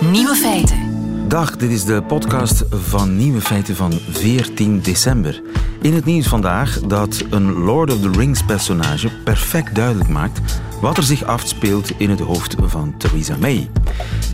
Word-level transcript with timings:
Nieuwe 0.00 0.34
feiten. 0.34 0.78
Dag, 1.28 1.56
dit 1.56 1.70
is 1.70 1.84
de 1.84 2.02
podcast 2.02 2.64
van 2.70 3.16
Nieuwe 3.16 3.40
Feiten 3.40 3.76
van 3.76 3.92
14 4.10 4.80
december. 4.80 5.42
In 5.86 5.94
het 5.94 6.04
nieuws 6.04 6.26
vandaag 6.26 6.80
dat 6.80 7.24
een 7.30 7.52
Lord 7.52 7.92
of 7.92 8.00
the 8.00 8.10
Rings 8.10 8.42
personage 8.42 9.10
perfect 9.24 9.74
duidelijk 9.74 10.08
maakt 10.08 10.40
wat 10.80 10.96
er 10.96 11.02
zich 11.02 11.24
afspeelt 11.24 11.90
in 11.96 12.10
het 12.10 12.20
hoofd 12.20 12.54
van 12.60 12.94
Theresa 12.98 13.36
May. 13.36 13.70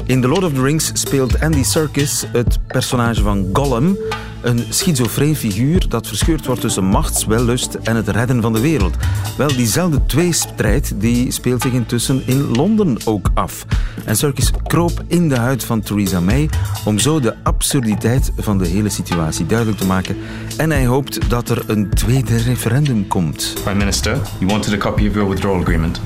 In 0.06 0.20
The 0.20 0.28
Lord 0.28 0.44
of 0.44 0.52
the 0.52 0.62
Rings 0.62 0.90
speelt 0.94 1.40
Andy 1.40 1.62
Serkis 1.62 2.24
het 2.32 2.58
personage 2.66 3.22
van 3.22 3.48
Gollum, 3.52 3.96
een 4.42 4.64
schizofreen 4.68 5.36
figuur 5.36 5.88
dat 5.88 6.06
verscheurd 6.06 6.46
wordt 6.46 6.60
tussen 6.60 6.84
machtswellust 6.84 7.74
en 7.74 7.96
het 7.96 8.08
redden 8.08 8.42
van 8.42 8.52
de 8.52 8.60
wereld. 8.60 8.96
Wel, 9.36 9.48
diezelfde 9.48 10.06
tweestrijd 10.06 10.94
die 10.96 11.30
speelt 11.30 11.62
zich 11.62 11.72
intussen 11.72 12.22
in 12.26 12.50
Londen 12.50 12.96
ook 13.04 13.30
af. 13.34 13.66
En 14.04 14.16
Serkis 14.16 14.50
kroop 14.66 15.04
in 15.06 15.28
de 15.28 15.36
huid 15.36 15.64
van 15.64 15.80
Theresa 15.80 16.20
May 16.20 16.48
om 16.84 16.98
zo 16.98 17.20
de 17.20 17.34
absurditeit 17.42 18.32
van 18.36 18.58
de 18.58 18.66
hele 18.66 18.88
situatie 18.88 19.46
duidelijk 19.46 19.78
te 19.78 19.86
maken. 19.86 20.16
En 20.56 20.70
hij 20.70 20.86
hoopt 20.86 21.30
dat 21.30 21.41
er 21.50 21.62
een 21.66 21.90
tweede 21.90 22.36
referendum 22.36 23.08
komt. 23.08 23.54
Prime 23.62 23.78
Minister, 23.78 24.18
you 24.38 24.50
wanted 24.50 24.72
a 24.72 24.76
copy 24.76 25.06
of 25.08 25.14
your 25.14 25.28
withdrawal 25.28 25.60
agreement. 25.60 26.00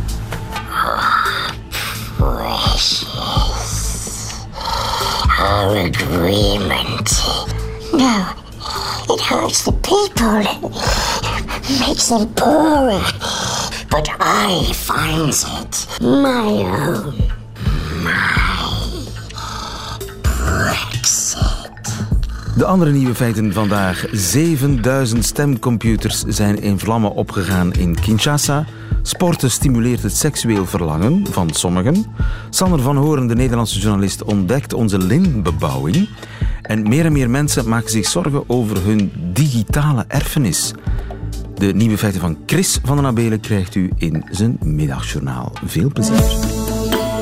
Our 5.38 5.76
agreement. 5.76 7.10
No, 7.92 8.26
it 9.08 9.20
hurts 9.20 9.64
the 9.64 9.72
people, 9.72 10.70
makes 11.86 12.08
them 12.08 12.32
poorer. 12.34 13.02
But 13.88 14.08
I 14.20 14.72
finds 14.72 15.44
it 15.44 16.00
my 16.00 16.62
own. 16.62 17.14
My 18.02 18.45
De 22.56 22.64
andere 22.64 22.90
nieuwe 22.90 23.14
feiten 23.14 23.52
vandaag. 23.52 24.06
7000 24.12 25.24
stemcomputers 25.24 26.22
zijn 26.22 26.62
in 26.62 26.78
vlammen 26.78 27.14
opgegaan 27.14 27.72
in 27.72 28.00
Kinshasa. 28.00 28.64
Sporten 29.02 29.50
stimuleert 29.50 30.02
het 30.02 30.16
seksueel 30.16 30.66
verlangen 30.66 31.26
van 31.30 31.50
sommigen. 31.50 32.06
Sander 32.50 32.80
van 32.80 32.96
Horen, 32.96 33.26
de 33.26 33.34
Nederlandse 33.34 33.78
journalist, 33.78 34.24
ontdekt 34.24 34.72
onze 34.72 34.98
lintbebouwing. 34.98 36.08
En 36.62 36.88
meer 36.88 37.04
en 37.04 37.12
meer 37.12 37.30
mensen 37.30 37.68
maken 37.68 37.90
zich 37.90 38.06
zorgen 38.06 38.44
over 38.46 38.84
hun 38.84 39.12
digitale 39.32 40.04
erfenis. 40.08 40.72
De 41.54 41.74
nieuwe 41.74 41.98
feiten 41.98 42.20
van 42.20 42.38
Chris 42.46 42.78
van 42.84 42.96
den 42.96 43.06
Abelen 43.06 43.40
krijgt 43.40 43.74
u 43.74 43.90
in 43.96 44.24
zijn 44.30 44.58
middagjournaal. 44.60 45.52
Veel 45.64 45.90
plezier. 45.92 46.24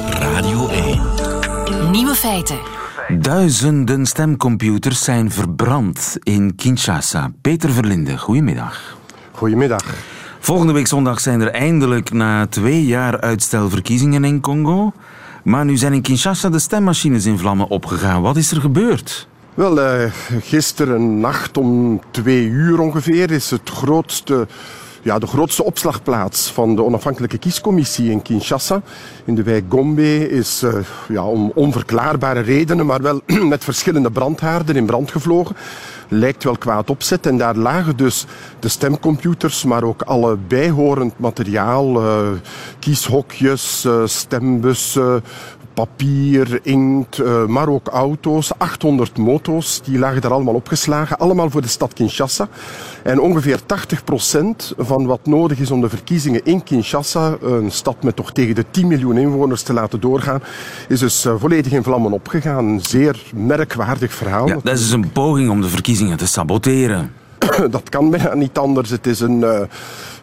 Radio 0.09 0.69
1. 0.69 1.01
Nieuwe 1.91 2.15
feiten. 2.15 2.74
Duizenden 3.09 4.07
stemcomputers 4.07 5.05
zijn 5.05 5.31
verbrand 5.31 6.17
in 6.23 6.55
Kinshasa. 6.55 7.33
Peter 7.41 7.71
Verlinde, 7.71 8.19
goedemiddag. 8.19 8.97
Goedemiddag. 9.33 9.83
Volgende 10.39 10.73
week 10.73 10.87
zondag 10.87 11.21
zijn 11.21 11.41
er 11.41 11.51
eindelijk 11.51 12.13
na 12.13 12.47
twee 12.47 12.85
jaar 12.85 13.21
uitstel 13.21 13.69
verkiezingen 13.69 14.25
in 14.25 14.41
Congo. 14.41 14.93
Maar 15.43 15.65
nu 15.65 15.77
zijn 15.77 15.93
in 15.93 16.03
Kinshasa 16.03 16.49
de 16.49 16.59
stemmachines 16.59 17.27
in 17.27 17.39
vlammen 17.39 17.69
opgegaan. 17.69 18.23
Wat 18.23 18.37
is 18.37 18.51
er 18.51 18.61
gebeurd? 18.61 19.29
Wel, 19.55 19.79
uh, 19.79 20.11
gisteren 20.41 21.21
nacht 21.21 21.57
om 21.57 22.01
twee 22.11 22.47
uur 22.47 22.81
ongeveer 22.81 23.31
is 23.31 23.51
het 23.51 23.71
grootste, 23.71 24.47
ja, 25.05 25.19
de 25.19 25.27
grootste 25.27 25.65
opslagplaats 25.65 26.51
van 26.51 26.77
de 26.77 26.85
onafhankelijke 26.85 27.39
kiescommissie 27.39 28.11
in 28.11 28.23
Kinshasa. 28.23 28.83
In 29.25 29.35
de 29.35 29.43
wijk 29.43 29.65
Gombe 29.69 30.31
is 30.31 30.63
uh, 30.63 30.75
ja, 31.09 31.25
om 31.25 31.53
onverklaarbare 31.55 32.41
redenen, 32.41 32.87
maar 32.87 33.03
wel 33.03 33.21
met 33.55 33.65
verschillende 33.65 34.11
brandhaarden 34.11 34.77
in 34.77 34.87
brand 34.87 35.11
gevlogen. 35.11 35.57
Lijkt 36.09 36.45
wel 36.45 36.57
kwaad 36.57 36.91
opzet. 36.91 37.27
En 37.27 37.39
daar 37.39 37.57
lagen 37.57 37.97
dus 37.97 38.27
de 38.59 38.69
stemcomputers, 38.69 39.65
maar 39.65 39.83
ook 39.83 40.03
alle 40.03 40.37
bijhorend 40.37 41.19
materiaal. 41.19 42.03
Uh, 42.03 42.29
kieshokjes, 42.79 43.87
stembussen, 44.05 45.23
papier, 45.75 46.61
inkt, 46.63 47.19
uh, 47.19 47.47
maar 47.47 47.69
ook 47.69 47.89
auto's. 47.89 48.59
800 48.59 49.19
moto's, 49.19 49.81
die 49.85 49.99
lagen 49.99 50.21
daar 50.21 50.33
allemaal 50.33 50.55
opgeslagen. 50.55 51.19
Allemaal 51.19 51.51
voor 51.51 51.63
de 51.63 51.69
stad 51.69 51.93
Kinshasa. 51.93 52.49
En 53.03 53.21
ongeveer 53.21 53.61
80% 53.61 54.77
van 54.77 55.07
wat 55.07 55.27
nodig 55.27 55.59
is 55.59 55.71
om 55.71 55.81
de 55.81 55.89
verkiezingen 55.89 56.45
in 56.45 56.63
Kinshasa, 56.63 57.37
een 57.43 57.71
stad 57.71 58.03
met 58.03 58.17
toch 58.17 58.33
tegen 58.33 58.55
de 58.55 58.65
10 58.71 58.87
miljoen 58.87 59.19
inwoners, 59.19 59.63
te 59.63 59.73
laten 59.73 60.01
doorgaan, 60.01 60.43
is 60.89 60.99
dus 60.99 61.27
uh, 61.27 61.35
volledig 61.39 61.73
in 61.73 61.83
vlammen 61.83 62.13
opgegaan. 62.13 62.65
Een 62.65 62.81
zeer 62.81 63.23
merkwaardig 63.35 64.13
verhaal. 64.13 64.49
Ja, 64.49 64.59
dat 64.63 64.75
is 64.75 64.81
dus 64.81 64.91
een 64.91 65.13
poging 65.13 65.51
om 65.51 65.61
de 65.61 65.69
verkiezingen 65.69 66.17
te 66.17 66.27
saboteren. 66.27 67.13
dat 67.71 67.89
kan 67.89 68.11
bijna 68.11 68.35
niet 68.35 68.59
anders. 68.59 68.91
Het 68.91 69.07
is 69.07 69.21
een... 69.21 69.41
Uh, 69.41 69.61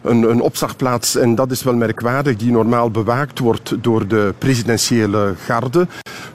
een, 0.02 0.30
een 0.30 0.40
opslagplaats, 0.40 1.16
en 1.16 1.34
dat 1.34 1.50
is 1.50 1.62
wel 1.62 1.74
merkwaardig, 1.74 2.36
die 2.36 2.50
normaal 2.50 2.90
bewaakt 2.90 3.38
wordt 3.38 3.74
door 3.80 4.06
de 4.08 4.34
presidentiële 4.38 5.34
garde. 5.44 5.86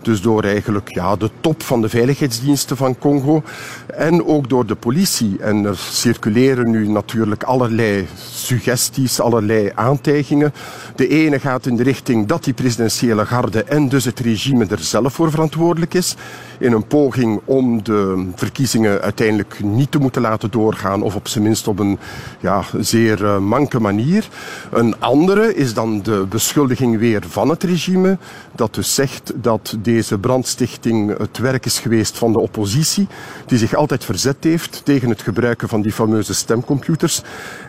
Dus 0.02 0.22
door 0.22 0.44
eigenlijk 0.44 0.94
ja, 0.94 1.16
de 1.16 1.30
top 1.42 1.64
van 1.64 1.82
de 1.82 1.90
veiligheidsdiensten 1.90 2.78
van 2.78 2.98
Congo. 2.98 3.44
En 3.88 4.26
ook 4.26 4.50
door 4.50 4.66
de 4.66 4.76
politie. 4.76 5.38
En 5.40 5.66
er 5.66 5.78
circuleren 5.78 6.70
nu 6.70 6.88
natuurlijk 6.88 7.44
allerlei 7.44 8.08
suggesties, 8.32 9.20
allerlei 9.20 9.72
aantijgingen. 9.76 10.54
De 10.96 11.08
ene 11.08 11.40
gaat 11.40 11.66
in 11.66 11.76
de 11.76 11.84
richting 11.84 12.28
dat 12.28 12.44
die 12.44 12.54
presidentiële 12.54 13.26
garde 13.26 13.64
en 13.64 13.90
dus 13.90 14.06
het 14.06 14.20
regime 14.20 14.66
er 14.66 14.80
zelf 14.80 15.14
voor 15.14 15.32
verantwoordelijk 15.32 15.94
is. 15.94 16.16
In 16.60 16.72
een 16.72 16.88
poging 16.88 17.42
om 17.46 17.84
de 17.84 18.28
verkiezingen 18.36 19.02
uiteindelijk 19.02 19.64
niet 19.64 19.92
te 19.92 19.98
moeten 19.98 20.22
laten 20.22 20.52
doorgaan. 20.52 21.02
Of 21.02 21.16
op 21.16 21.28
zijn 21.28 21.44
minst 21.44 21.68
op 21.68 21.80
een 21.80 22.00
ja, 22.40 22.64
zeer 22.80 23.22
uh, 23.22 23.38
manke 23.58 23.80
manier. 23.80 24.28
Een 24.72 25.00
andere 25.00 25.56
is 25.56 25.74
dan 25.74 26.02
de 26.02 26.26
beschuldiging 26.30 26.98
weer 26.98 27.24
van 27.28 27.50
het 27.50 27.64
regime. 27.64 28.18
Dat 28.56 28.74
dus 28.74 28.96
zegt 28.96 29.34
dat 29.36 29.76
deze 29.80 30.18
brandstichting 30.18 31.18
het 31.18 31.38
werk 31.38 31.66
is 31.66 31.80
geweest 31.80 32.18
van 32.18 32.32
de 32.32 32.40
oppositie. 32.40 33.08
Die 33.46 33.58
zich 33.58 33.74
altijd 33.74 34.06
verzet 34.06 34.38
heeft 34.40 34.82
tegen 34.86 35.10
het 35.10 35.22
gebruiken 35.22 35.68
van 35.68 35.82
die 35.82 35.92
fameuze 35.92 36.34
stemcomputers. 36.34 37.22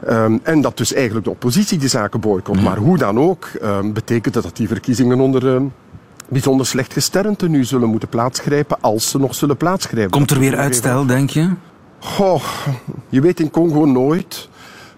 Um, 0.09 0.41
en 0.43 0.61
dat 0.61 0.77
dus 0.77 0.93
eigenlijk 0.93 1.25
de 1.25 1.31
oppositie 1.31 1.79
die 1.79 1.89
zaken 1.89 2.21
boycott. 2.21 2.63
Maar 2.63 2.77
hoe 2.77 2.99
dan 2.99 3.19
ook, 3.19 3.49
um, 3.63 3.93
betekent 3.93 4.35
dat 4.35 4.43
dat 4.43 4.57
die 4.57 4.69
verkiezingen 4.69 5.21
onder... 5.21 5.47
Um, 5.47 5.73
bijzonder 6.31 6.67
slecht 6.67 6.93
gesternte 6.93 7.49
nu 7.49 7.65
zullen 7.65 7.89
moeten 7.89 8.09
plaatsgrijpen 8.09 8.77
als 8.81 9.11
ze 9.11 9.19
nog 9.19 9.35
zullen 9.35 9.57
plaatsgrijpen. 9.57 10.11
Komt 10.11 10.31
er 10.31 10.39
weer 10.39 10.57
uitstel, 10.57 11.07
denk 11.07 11.31
je? 11.31 11.51
Goh, 11.99 12.43
je 13.09 13.21
weet 13.21 13.41
in 13.41 13.51
Congo 13.51 13.85
nooit. 13.85 14.49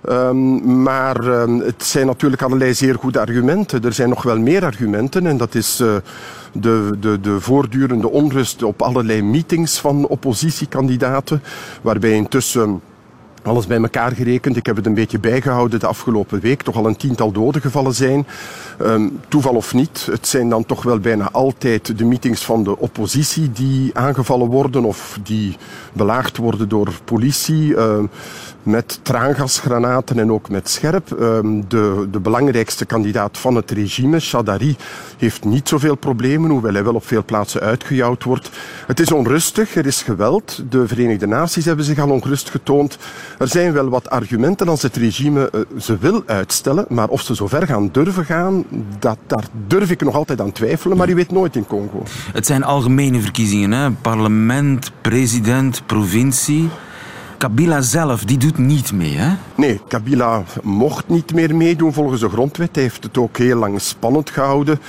Um, 0.08 0.82
maar 0.82 1.24
um, 1.24 1.60
het 1.60 1.84
zijn 1.84 2.06
natuurlijk 2.06 2.42
allerlei 2.42 2.74
zeer 2.74 2.94
goede 2.94 3.20
argumenten. 3.20 3.84
Er 3.84 3.92
zijn 3.92 4.08
nog 4.08 4.22
wel 4.22 4.38
meer 4.38 4.64
argumenten 4.64 5.26
en 5.26 5.36
dat 5.36 5.54
is 5.54 5.80
uh, 5.80 5.94
de, 6.52 6.96
de, 7.00 7.20
de 7.20 7.40
voortdurende 7.40 8.10
onrust 8.10 8.62
op 8.62 8.82
allerlei 8.82 9.22
meetings 9.22 9.78
van 9.78 10.06
oppositiekandidaten, 10.06 11.42
waarbij 11.82 12.12
intussen 12.12 12.80
alles 13.42 13.66
bij 13.66 13.80
elkaar 13.80 14.12
gerekend. 14.12 14.56
Ik 14.56 14.66
heb 14.66 14.76
het 14.76 14.86
een 14.86 14.94
beetje 14.94 15.18
bijgehouden 15.18 15.80
de 15.80 15.86
afgelopen 15.86 16.40
week. 16.40 16.62
Toch 16.62 16.76
al 16.76 16.86
een 16.86 16.96
tiental 16.96 17.32
doden 17.32 17.60
gevallen 17.60 17.94
zijn. 17.94 18.26
Um, 18.82 19.18
toeval 19.28 19.54
of 19.54 19.74
niet, 19.74 20.08
het 20.10 20.28
zijn 20.28 20.48
dan 20.48 20.66
toch 20.66 20.82
wel 20.82 20.98
bijna 20.98 21.30
altijd 21.30 21.98
de 21.98 22.04
meetings 22.04 22.44
van 22.44 22.62
de 22.62 22.78
oppositie 22.78 23.52
die 23.52 23.90
aangevallen 23.94 24.46
worden 24.46 24.84
of 24.84 25.18
die 25.22 25.56
belaagd 25.92 26.36
worden 26.36 26.68
door 26.68 26.88
politie. 27.04 27.68
Uh, 27.68 27.98
met 28.62 29.00
traangasgranaten 29.02 30.18
en 30.18 30.32
ook 30.32 30.48
met 30.48 30.68
scherp. 30.68 31.08
De, 31.68 32.06
de 32.10 32.20
belangrijkste 32.20 32.84
kandidaat 32.84 33.38
van 33.38 33.54
het 33.54 33.70
regime, 33.70 34.20
Shadari, 34.20 34.76
heeft 35.18 35.44
niet 35.44 35.68
zoveel 35.68 35.94
problemen, 35.94 36.50
hoewel 36.50 36.72
hij 36.72 36.84
wel 36.84 36.94
op 36.94 37.06
veel 37.06 37.24
plaatsen 37.24 37.60
uitgejouwd 37.60 38.24
wordt. 38.24 38.50
Het 38.86 39.00
is 39.00 39.12
onrustig, 39.12 39.74
er 39.74 39.86
is 39.86 40.03
geweld. 40.03 40.62
De 40.70 40.88
Verenigde 40.88 41.26
Naties 41.26 41.65
hebben 41.65 41.84
zich 41.84 41.98
al 41.98 42.10
ongerust 42.10 42.50
getoond. 42.50 42.98
Er 43.41 43.48
zijn 43.48 43.72
wel 43.72 43.89
wat 43.89 44.10
argumenten 44.10 44.69
als 44.69 44.83
het 44.83 44.97
regime 44.97 45.51
uh, 45.54 45.60
ze 45.78 45.98
wil 45.98 46.22
uitstellen, 46.27 46.87
maar 46.89 47.09
of 47.09 47.22
ze 47.22 47.34
zo 47.34 47.47
ver 47.47 47.66
gaan 47.66 47.89
durven 47.92 48.25
gaan, 48.25 48.65
dat, 48.98 49.19
daar 49.27 49.45
durf 49.66 49.91
ik 49.91 50.03
nog 50.03 50.15
altijd 50.15 50.41
aan 50.41 50.53
twijfelen, 50.53 50.97
maar 50.97 51.09
je 51.09 51.15
weet 51.15 51.31
nooit 51.31 51.57
in 51.57 51.66
Congo. 51.66 52.03
Het 52.33 52.47
zijn 52.47 52.65
algemene 52.65 53.21
verkiezingen, 53.21 53.72
hè? 53.72 53.91
parlement, 53.91 54.91
president, 55.01 55.83
provincie. 55.87 56.69
Kabila 57.39 57.81
zelf, 57.81 58.25
die 58.25 58.39
doet 58.39 58.59
niet 58.59 58.92
mee, 58.92 59.16
hè? 59.16 59.34
Nee, 59.54 59.81
Kabila 59.89 60.45
mocht 60.63 61.09
niet 61.09 61.34
meer 61.34 61.57
meedoen 61.57 61.92
volgens 61.92 62.21
de 62.21 62.28
grondwet. 62.28 62.75
Hij 62.75 62.83
heeft 62.83 63.03
het 63.03 63.19
ook 63.19 63.37
heel 63.37 63.59
lang 63.59 63.81
spannend 63.81 64.31
gehouden. 64.31 64.81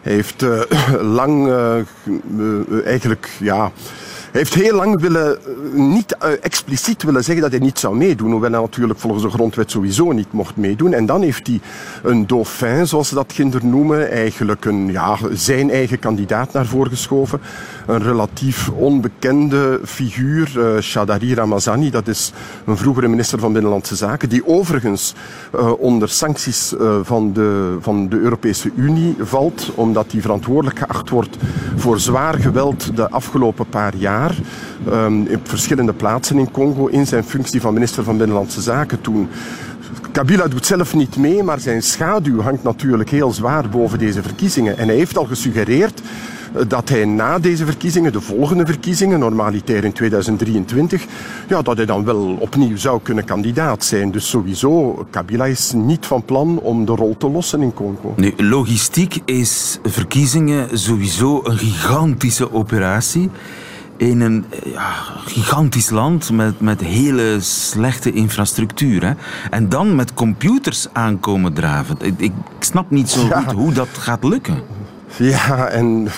Hij 0.00 0.12
heeft 0.12 0.42
uh, 0.42 0.60
lang 1.18 1.46
uh, 1.46 1.76
uh, 2.38 2.86
eigenlijk, 2.86 3.30
ja 3.40 3.72
heeft 4.32 4.54
heel 4.54 4.76
lang 4.76 5.00
willen, 5.00 5.36
eh, 5.36 5.52
niet 5.72 6.16
uh, 6.22 6.28
expliciet 6.40 7.02
willen 7.02 7.24
zeggen 7.24 7.42
dat 7.42 7.52
hij 7.52 7.60
niet 7.60 7.78
zou 7.78 7.96
meedoen. 7.96 8.30
Hoewel 8.30 8.50
hij 8.50 8.60
natuurlijk 8.60 8.98
volgens 8.98 9.22
de 9.22 9.30
grondwet 9.30 9.70
sowieso 9.70 10.12
niet 10.12 10.32
mocht 10.32 10.56
meedoen. 10.56 10.92
En 10.92 11.06
dan 11.06 11.22
heeft 11.22 11.46
hij 11.46 11.60
een 12.02 12.26
dauphin, 12.26 12.86
zoals 12.86 13.08
ze 13.08 13.14
dat 13.14 13.32
kinderen 13.32 13.70
noemen, 13.70 14.10
eigenlijk 14.10 14.64
een, 14.64 14.92
ja, 14.92 15.16
zijn 15.32 15.70
eigen 15.70 15.98
kandidaat 15.98 16.52
naar 16.52 16.66
voren 16.66 16.90
geschoven. 16.90 17.40
Een 17.86 18.02
relatief 18.02 18.68
onbekende 18.68 19.80
figuur, 19.84 20.52
uh, 20.56 20.80
Shadari 20.80 21.34
Ramazani, 21.34 21.90
dat 21.90 22.08
is 22.08 22.32
een 22.66 22.76
vroegere 22.76 23.08
minister 23.08 23.38
van 23.38 23.52
Binnenlandse 23.52 23.96
Zaken, 23.96 24.28
die 24.28 24.46
overigens 24.46 25.14
onder 25.78 26.08
sancties 26.08 26.74
van, 27.02 27.32
de, 27.32 27.76
van 27.80 28.08
de 28.08 28.18
Europese 28.18 28.70
Unie 28.76 29.16
valt, 29.20 29.70
omdat 29.74 30.12
hij 30.12 30.20
verantwoordelijk 30.20 30.78
geacht 30.78 31.10
wordt 31.10 31.36
voor 31.76 32.00
zwaar 32.00 32.34
geweld 32.34 32.96
de 32.96 33.10
afgelopen 33.10 33.66
paar 33.66 33.96
jaar 33.96 34.21
um, 34.88 35.26
op 35.34 35.48
verschillende 35.48 35.92
plaatsen 35.92 36.38
in 36.38 36.50
Congo 36.50 36.86
in 36.86 37.06
zijn 37.06 37.24
functie 37.24 37.60
van 37.60 37.74
minister 37.74 38.04
van 38.04 38.16
Binnenlandse 38.16 38.60
Zaken 38.60 39.00
toen. 39.00 39.28
Kabila 40.12 40.48
doet 40.48 40.66
zelf 40.66 40.94
niet 40.94 41.16
mee, 41.16 41.42
maar 41.42 41.60
zijn 41.60 41.82
schaduw 41.82 42.40
hangt 42.40 42.62
natuurlijk 42.62 43.10
heel 43.10 43.32
zwaar 43.32 43.68
boven 43.68 43.98
deze 43.98 44.22
verkiezingen. 44.22 44.78
En 44.78 44.86
hij 44.86 44.96
heeft 44.96 45.18
al 45.18 45.24
gesuggereerd 45.24 46.02
dat 46.68 46.88
hij 46.88 47.04
na 47.04 47.38
deze 47.38 47.64
verkiezingen, 47.64 48.12
de 48.12 48.20
volgende 48.20 48.66
verkiezingen, 48.66 49.18
normalitair 49.18 49.84
in 49.84 49.92
2023, 49.92 51.06
ja, 51.48 51.62
dat 51.62 51.76
hij 51.76 51.86
dan 51.86 52.04
wel 52.04 52.36
opnieuw 52.38 52.76
zou 52.76 53.00
kunnen 53.02 53.24
kandidaat 53.24 53.84
zijn. 53.84 54.10
Dus 54.10 54.28
sowieso, 54.28 55.06
Kabila 55.10 55.46
is 55.46 55.72
niet 55.74 56.06
van 56.06 56.24
plan 56.24 56.58
om 56.58 56.84
de 56.84 56.92
rol 56.94 57.16
te 57.16 57.30
lossen 57.30 57.62
in 57.62 57.74
Congo. 57.74 58.14
Nu, 58.16 58.32
logistiek 58.36 59.20
is 59.24 59.78
verkiezingen 59.82 60.78
sowieso 60.78 61.40
een 61.44 61.58
gigantische 61.58 62.52
operatie 62.52 63.30
in 64.08 64.20
een 64.20 64.44
ja, 64.64 64.92
gigantisch 65.24 65.90
land 65.90 66.30
met, 66.30 66.60
met 66.60 66.80
hele 66.80 67.36
slechte 67.40 68.12
infrastructuur. 68.12 69.04
Hè? 69.04 69.12
En 69.50 69.68
dan 69.68 69.94
met 69.94 70.14
computers 70.14 70.86
aankomen 70.92 71.52
draven. 71.52 71.96
Ik, 72.00 72.14
ik 72.16 72.32
snap 72.58 72.90
niet 72.90 73.10
zo 73.10 73.26
ja. 73.26 73.40
goed 73.40 73.52
hoe 73.52 73.72
dat 73.72 73.88
gaat 73.92 74.24
lukken. 74.24 74.62
Ja, 75.16 75.66
en 75.66 76.08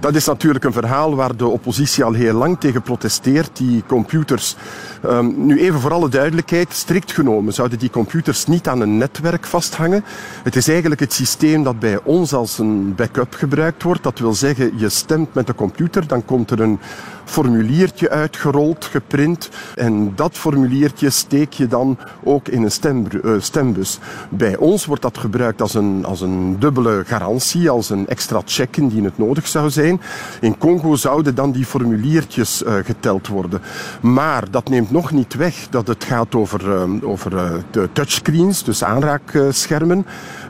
dat 0.00 0.14
is 0.14 0.26
natuurlijk 0.26 0.64
een 0.64 0.72
verhaal 0.72 1.14
waar 1.14 1.36
de 1.36 1.46
oppositie 1.46 2.04
al 2.04 2.12
heel 2.12 2.34
lang 2.34 2.60
tegen 2.60 2.82
protesteert. 2.82 3.50
Die 3.56 3.82
computers, 3.86 4.56
um, 5.04 5.46
nu 5.46 5.60
even 5.60 5.80
voor 5.80 5.92
alle 5.92 6.08
duidelijkheid, 6.08 6.72
strikt 6.72 7.12
genomen 7.12 7.52
zouden 7.52 7.78
die 7.78 7.90
computers 7.90 8.46
niet 8.46 8.68
aan 8.68 8.80
een 8.80 8.96
netwerk 8.96 9.46
vasthangen. 9.46 10.04
Het 10.42 10.56
is 10.56 10.68
eigenlijk 10.68 11.00
het 11.00 11.12
systeem 11.12 11.62
dat 11.62 11.78
bij 11.78 11.98
ons 12.04 12.32
als 12.32 12.58
een 12.58 12.94
backup 12.94 13.34
gebruikt 13.34 13.82
wordt. 13.82 14.02
Dat 14.02 14.18
wil 14.18 14.34
zeggen, 14.34 14.72
je 14.76 14.88
stemt 14.88 15.34
met 15.34 15.46
de 15.46 15.54
computer, 15.54 16.06
dan 16.06 16.24
komt 16.24 16.50
er 16.50 16.60
een 16.60 16.78
formuliertje 17.24 18.10
uitgerold, 18.10 18.84
geprint. 18.84 19.48
En 19.74 20.12
dat 20.14 20.36
formuliertje 20.36 21.10
steek 21.10 21.52
je 21.52 21.66
dan 21.66 21.98
ook 22.22 22.48
in 22.48 22.70
een 22.80 23.08
uh, 23.24 23.32
stembus. 23.38 23.98
Bij 24.28 24.56
ons 24.56 24.86
wordt 24.86 25.02
dat 25.02 25.18
gebruikt 25.18 25.60
als 25.60 25.74
een, 25.74 26.04
als 26.04 26.20
een 26.20 26.56
dubbele 26.58 27.02
garantie, 27.06 27.70
als 27.70 27.90
een 27.90 28.06
extra 28.06 28.42
check 28.44 28.76
indien 28.76 29.04
het 29.04 29.18
nodig 29.18 29.46
zou 29.46 29.70
zijn. 29.70 29.87
In 30.40 30.58
Congo 30.58 30.94
zouden 30.94 31.34
dan 31.34 31.52
die 31.52 31.64
formuliertjes 31.64 32.62
uh, 32.62 32.74
geteld 32.84 33.26
worden. 33.26 33.60
Maar 34.00 34.50
dat 34.50 34.68
neemt 34.68 34.90
nog 34.90 35.12
niet 35.12 35.34
weg 35.34 35.66
dat 35.70 35.86
het 35.86 36.04
gaat 36.04 36.34
over, 36.34 36.68
uh, 36.68 37.08
over 37.08 37.30
de 37.70 37.88
touchscreens, 37.92 38.64
dus 38.64 38.84
aanraakschermen. 38.84 40.06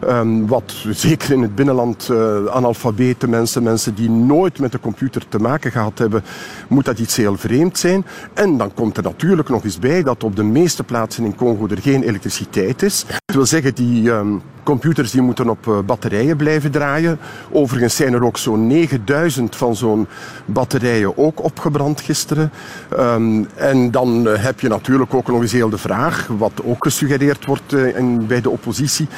Um, 0.08 0.46
wat 0.46 0.74
zeker 0.90 1.32
in 1.32 1.42
het 1.42 1.54
binnenland 1.54 2.10
analfabete 2.50 3.28
mensen, 3.28 3.62
mensen 3.62 3.94
die 3.94 4.10
nooit 4.10 4.58
met 4.58 4.72
de 4.72 4.80
computer 4.80 5.28
te 5.28 5.38
maken 5.38 5.70
gehad 5.70 5.98
hebben, 5.98 6.24
moet 6.68 6.84
dat 6.84 6.98
iets 6.98 7.16
heel 7.16 7.36
vreemd 7.36 7.78
zijn. 7.78 8.04
En 8.34 8.56
dan 8.56 8.74
komt 8.74 8.96
er 8.96 9.02
natuurlijk 9.02 9.48
nog 9.48 9.64
eens 9.64 9.78
bij 9.78 10.02
dat 10.02 10.24
op 10.24 10.36
de 10.36 10.42
meeste 10.42 10.84
plaatsen 10.84 11.24
in 11.24 11.34
Congo 11.34 11.66
er 11.68 11.82
geen 11.82 12.02
elektriciteit 12.02 12.82
is. 12.82 13.04
Dat 13.06 13.36
wil 13.36 13.46
zeggen, 13.46 13.74
die 13.74 14.10
um, 14.10 14.42
computers 14.62 15.10
die 15.10 15.22
moeten 15.22 15.48
op 15.48 15.82
batterijen 15.86 16.36
blijven 16.36 16.70
draaien. 16.70 17.18
Overigens 17.50 17.96
zijn 17.96 18.12
er 18.12 18.24
ook 18.24 18.38
zo'n 18.38 18.66
9000 18.66 19.27
van 19.56 19.76
zo'n 19.76 20.06
batterijen 20.44 21.18
ook 21.18 21.44
opgebrand 21.44 22.00
gisteren. 22.00 22.52
Um, 22.98 23.48
en 23.54 23.90
dan 23.90 24.28
uh, 24.28 24.34
heb 24.44 24.60
je 24.60 24.68
natuurlijk 24.68 25.14
ook 25.14 25.28
nog 25.28 25.40
eens 25.40 25.52
heel 25.52 25.68
de 25.68 25.78
vraag, 25.78 26.26
wat 26.38 26.52
ook 26.64 26.84
gesuggereerd 26.84 27.44
wordt 27.44 27.72
uh, 27.72 27.96
in, 27.96 28.26
bij 28.26 28.40
de 28.40 28.50
oppositie, 28.50 29.08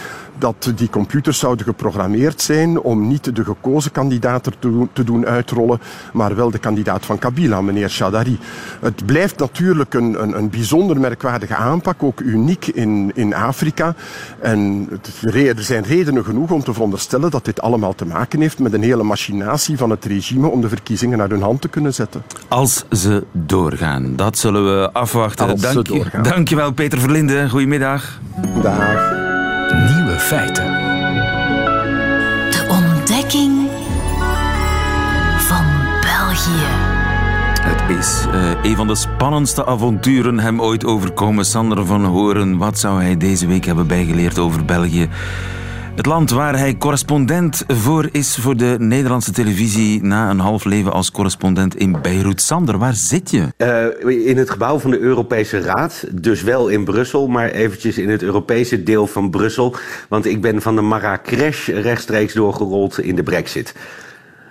dat 0.41 0.73
die 0.75 0.91
computers 0.91 1.39
zouden 1.39 1.65
geprogrammeerd 1.65 2.41
zijn 2.41 2.81
om 2.81 3.09
niet 3.09 3.37
de 3.37 3.45
gekozen 3.45 3.93
kandidaat 3.93 4.49
te, 4.93 5.05
doen 5.05 5.27
uitrollen, 5.27 5.81
maar 6.13 6.37
wel 6.37 6.51
de 6.51 6.59
kandidaat 6.59 7.07
van 7.07 7.19
Kabila, 7.19 7.61
meneer 7.61 7.91
Shadari. 7.91 8.39
Het 8.81 9.07
blijft 9.07 9.39
natuurlijk 9.39 9.95
een, 9.95 10.23
een, 10.23 10.37
een 10.37 10.51
bijzonder 10.51 11.01
merkwaardige 11.01 11.55
aanpak, 11.55 12.03
ook 12.03 12.21
uniek 12.21 12.67
in, 12.67 13.11
in 13.15 13.35
Afrika. 13.35 13.95
En 14.41 14.89
er 15.23 15.63
zijn 15.63 15.85
redenen 15.85 16.25
genoeg 16.25 16.51
om 16.51 16.63
te 16.63 16.73
veronderstellen 16.73 17.31
dat 17.31 17.45
dit 17.45 17.61
allemaal 17.61 17.95
te 17.95 18.07
maken 18.07 18.41
heeft 18.41 18.59
met 18.59 18.73
een 18.73 18.83
hele 18.83 19.03
machinatie 19.03 19.77
van 19.77 19.91
het 19.91 20.05
regime 20.05 20.49
om 20.49 20.61
de 20.61 20.69
verkiezingen 20.69 21.19
naar 21.19 21.29
hun 21.29 21.43
hand 21.43 21.61
te 21.61 21.69
kunnen 21.69 21.95
zetten. 21.95 22.23
Als 22.49 22.85
ze 22.91 23.25
doorgaan, 23.33 24.17
dat 24.17 24.39
zullen 24.39 24.65
we 24.65 24.93
afwachten. 24.93 25.49
Als 25.49 25.61
Dank, 25.61 25.75
ze 25.75 25.83
doorgaan. 25.83 26.23
Dankjewel 26.23 26.73
Peter 26.73 26.99
Verlinde, 26.99 27.49
goedemiddag. 27.49 28.21
Dag. 28.63 30.00
Feiten. 30.21 30.65
De 32.51 32.67
ontdekking 32.69 33.69
van 35.39 35.65
België. 36.01 36.67
Het 37.63 37.99
is 37.99 38.27
uh, 38.35 38.51
een 38.63 38.77
van 38.77 38.87
de 38.87 38.95
spannendste 38.95 39.67
avonturen 39.67 40.39
hem 40.39 40.61
ooit 40.61 40.85
overkomen. 40.85 41.45
Sander 41.45 41.87
van 41.87 42.05
Horen, 42.05 42.57
wat 42.57 42.79
zou 42.79 43.03
hij 43.03 43.17
deze 43.17 43.47
week 43.47 43.65
hebben 43.65 43.87
bijgeleerd 43.87 44.39
over 44.39 44.65
België? 44.65 45.09
Het 46.01 46.09
land 46.09 46.31
waar 46.31 46.59
hij 46.59 46.77
correspondent 46.77 47.65
voor 47.69 48.09
is 48.13 48.37
voor 48.37 48.57
de 48.57 48.77
Nederlandse 48.79 49.33
televisie 49.33 50.03
na 50.03 50.31
een 50.31 50.39
half 50.39 50.65
leven 50.65 50.93
als 50.93 51.11
correspondent 51.11 51.77
in 51.77 52.03
Beirut. 52.03 52.41
Sander, 52.41 52.79
waar 52.79 52.95
zit 52.95 53.31
je? 53.31 53.47
Uh, 53.57 54.27
in 54.27 54.37
het 54.37 54.51
gebouw 54.51 54.79
van 54.79 54.91
de 54.91 54.99
Europese 54.99 55.61
Raad, 55.61 56.05
dus 56.13 56.43
wel 56.43 56.69
in 56.69 56.85
Brussel, 56.85 57.27
maar 57.27 57.51
eventjes 57.51 57.99
in 57.99 58.09
het 58.09 58.23
Europese 58.23 58.83
deel 58.83 59.07
van 59.07 59.31
Brussel. 59.31 59.77
Want 60.09 60.27
ik 60.27 60.41
ben 60.41 60.63
van 60.63 60.75
de 60.75 60.83
Marrakesh 60.83 61.69
rechtstreeks 61.69 62.35
doorgerold 62.35 63.01
in 63.01 63.15
de 63.15 63.23
Brexit. 63.23 63.75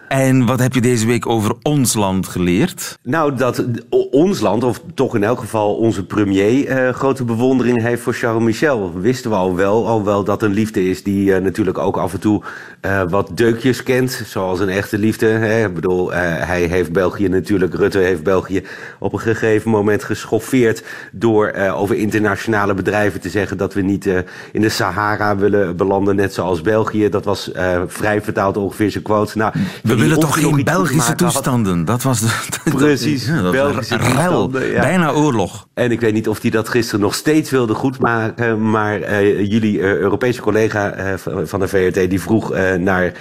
En 0.09 0.45
wat 0.45 0.59
heb 0.59 0.73
je 0.73 0.81
deze 0.81 1.05
week 1.05 1.27
over 1.27 1.55
ons 1.61 1.93
land 1.93 2.27
geleerd? 2.27 2.99
Nou, 3.03 3.35
dat 3.35 3.65
ons 4.11 4.39
land, 4.39 4.63
of 4.63 4.81
toch 4.93 5.15
in 5.15 5.23
elk 5.23 5.39
geval 5.39 5.75
onze 5.75 6.05
premier, 6.05 6.69
uh, 6.69 6.93
grote 6.93 7.23
bewondering 7.23 7.81
heeft 7.81 8.01
voor 8.01 8.13
Charles 8.13 8.43
Michel. 8.43 8.99
Wisten 8.99 9.29
we 9.29 9.35
al 9.35 9.55
wel, 9.55 9.87
al 9.87 10.03
wel 10.03 10.23
dat 10.23 10.43
een 10.43 10.53
liefde 10.53 10.89
is 10.89 11.03
die 11.03 11.29
uh, 11.29 11.37
natuurlijk 11.37 11.77
ook 11.77 11.97
af 11.97 12.13
en 12.13 12.19
toe 12.19 12.41
uh, 12.81 13.01
wat 13.09 13.31
deukjes 13.33 13.83
kent, 13.83 14.23
zoals 14.25 14.59
een 14.59 14.69
echte 14.69 14.97
liefde. 14.97 15.25
Hè? 15.25 15.65
Ik 15.65 15.73
bedoel, 15.73 16.11
hij 16.11 16.61
heeft 16.61 16.91
België 16.91 17.27
natuurlijk, 17.27 17.73
Rutte 17.73 17.97
heeft 17.97 18.23
België 18.23 18.63
op 18.99 19.13
een 19.13 19.19
gegeven 19.19 19.71
moment 19.71 20.03
geschoffeerd 20.03 20.83
door 21.11 21.53
over 21.73 21.95
internationale 21.95 22.73
bedrijven 22.73 23.21
te 23.21 23.29
zeggen 23.29 23.57
dat 23.57 23.73
we 23.73 23.81
niet 23.81 24.05
in 24.51 24.61
de 24.61 24.69
Sahara 24.69 25.37
willen 25.37 25.75
belanden, 25.75 26.15
net 26.15 26.33
zoals 26.33 26.61
België. 26.61 27.09
Dat 27.09 27.25
was 27.25 27.51
vrij 27.87 28.21
vertaald 28.21 28.57
ongeveer 28.57 28.91
zijn 28.91 29.03
quote. 29.03 29.37
Nou, 29.37 29.53
we 29.83 29.95
willen 29.99 30.19
toch 30.19 30.39
geen 30.39 30.63
Belgische 30.63 31.15
toestanden? 31.15 31.77
Had. 31.77 31.87
Dat 31.87 32.03
was 32.03 32.19
de, 32.19 32.71
Precies, 32.75 33.25
ja, 33.25 33.41
dat 33.41 33.51
Belgische 33.51 33.97
was 33.97 34.07
toestanden. 34.07 34.71
Ja. 34.71 34.79
Bijna 34.81 35.11
oorlog. 35.11 35.67
En 35.73 35.91
ik 35.91 35.99
weet 35.99 36.13
niet 36.13 36.27
of 36.27 36.41
hij 36.41 36.51
dat 36.51 36.69
gisteren 36.69 36.99
nog 36.99 37.13
steeds 37.13 37.49
wilde 37.49 37.73
goedmaken. 37.73 38.69
Maar 38.69 38.99
uh, 38.99 39.39
jullie 39.51 39.77
uh, 39.77 39.93
Europese 39.95 40.41
collega 40.41 40.97
uh, 40.97 41.13
van 41.43 41.59
de 41.59 41.67
VRT 41.67 42.09
die 42.09 42.21
vroeg 42.21 42.53
naar 42.79 43.13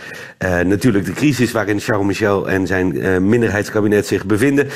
natuurlijk 0.64 1.04
de 1.04 1.12
crisis 1.12 1.52
waarin 1.52 1.80
Charles 1.80 2.06
Michel 2.06 2.48
en 2.48 2.66
zijn 2.66 3.28
minderheidskabinet 3.28 4.06
zich 4.06 4.26
bevinden. 4.26 4.68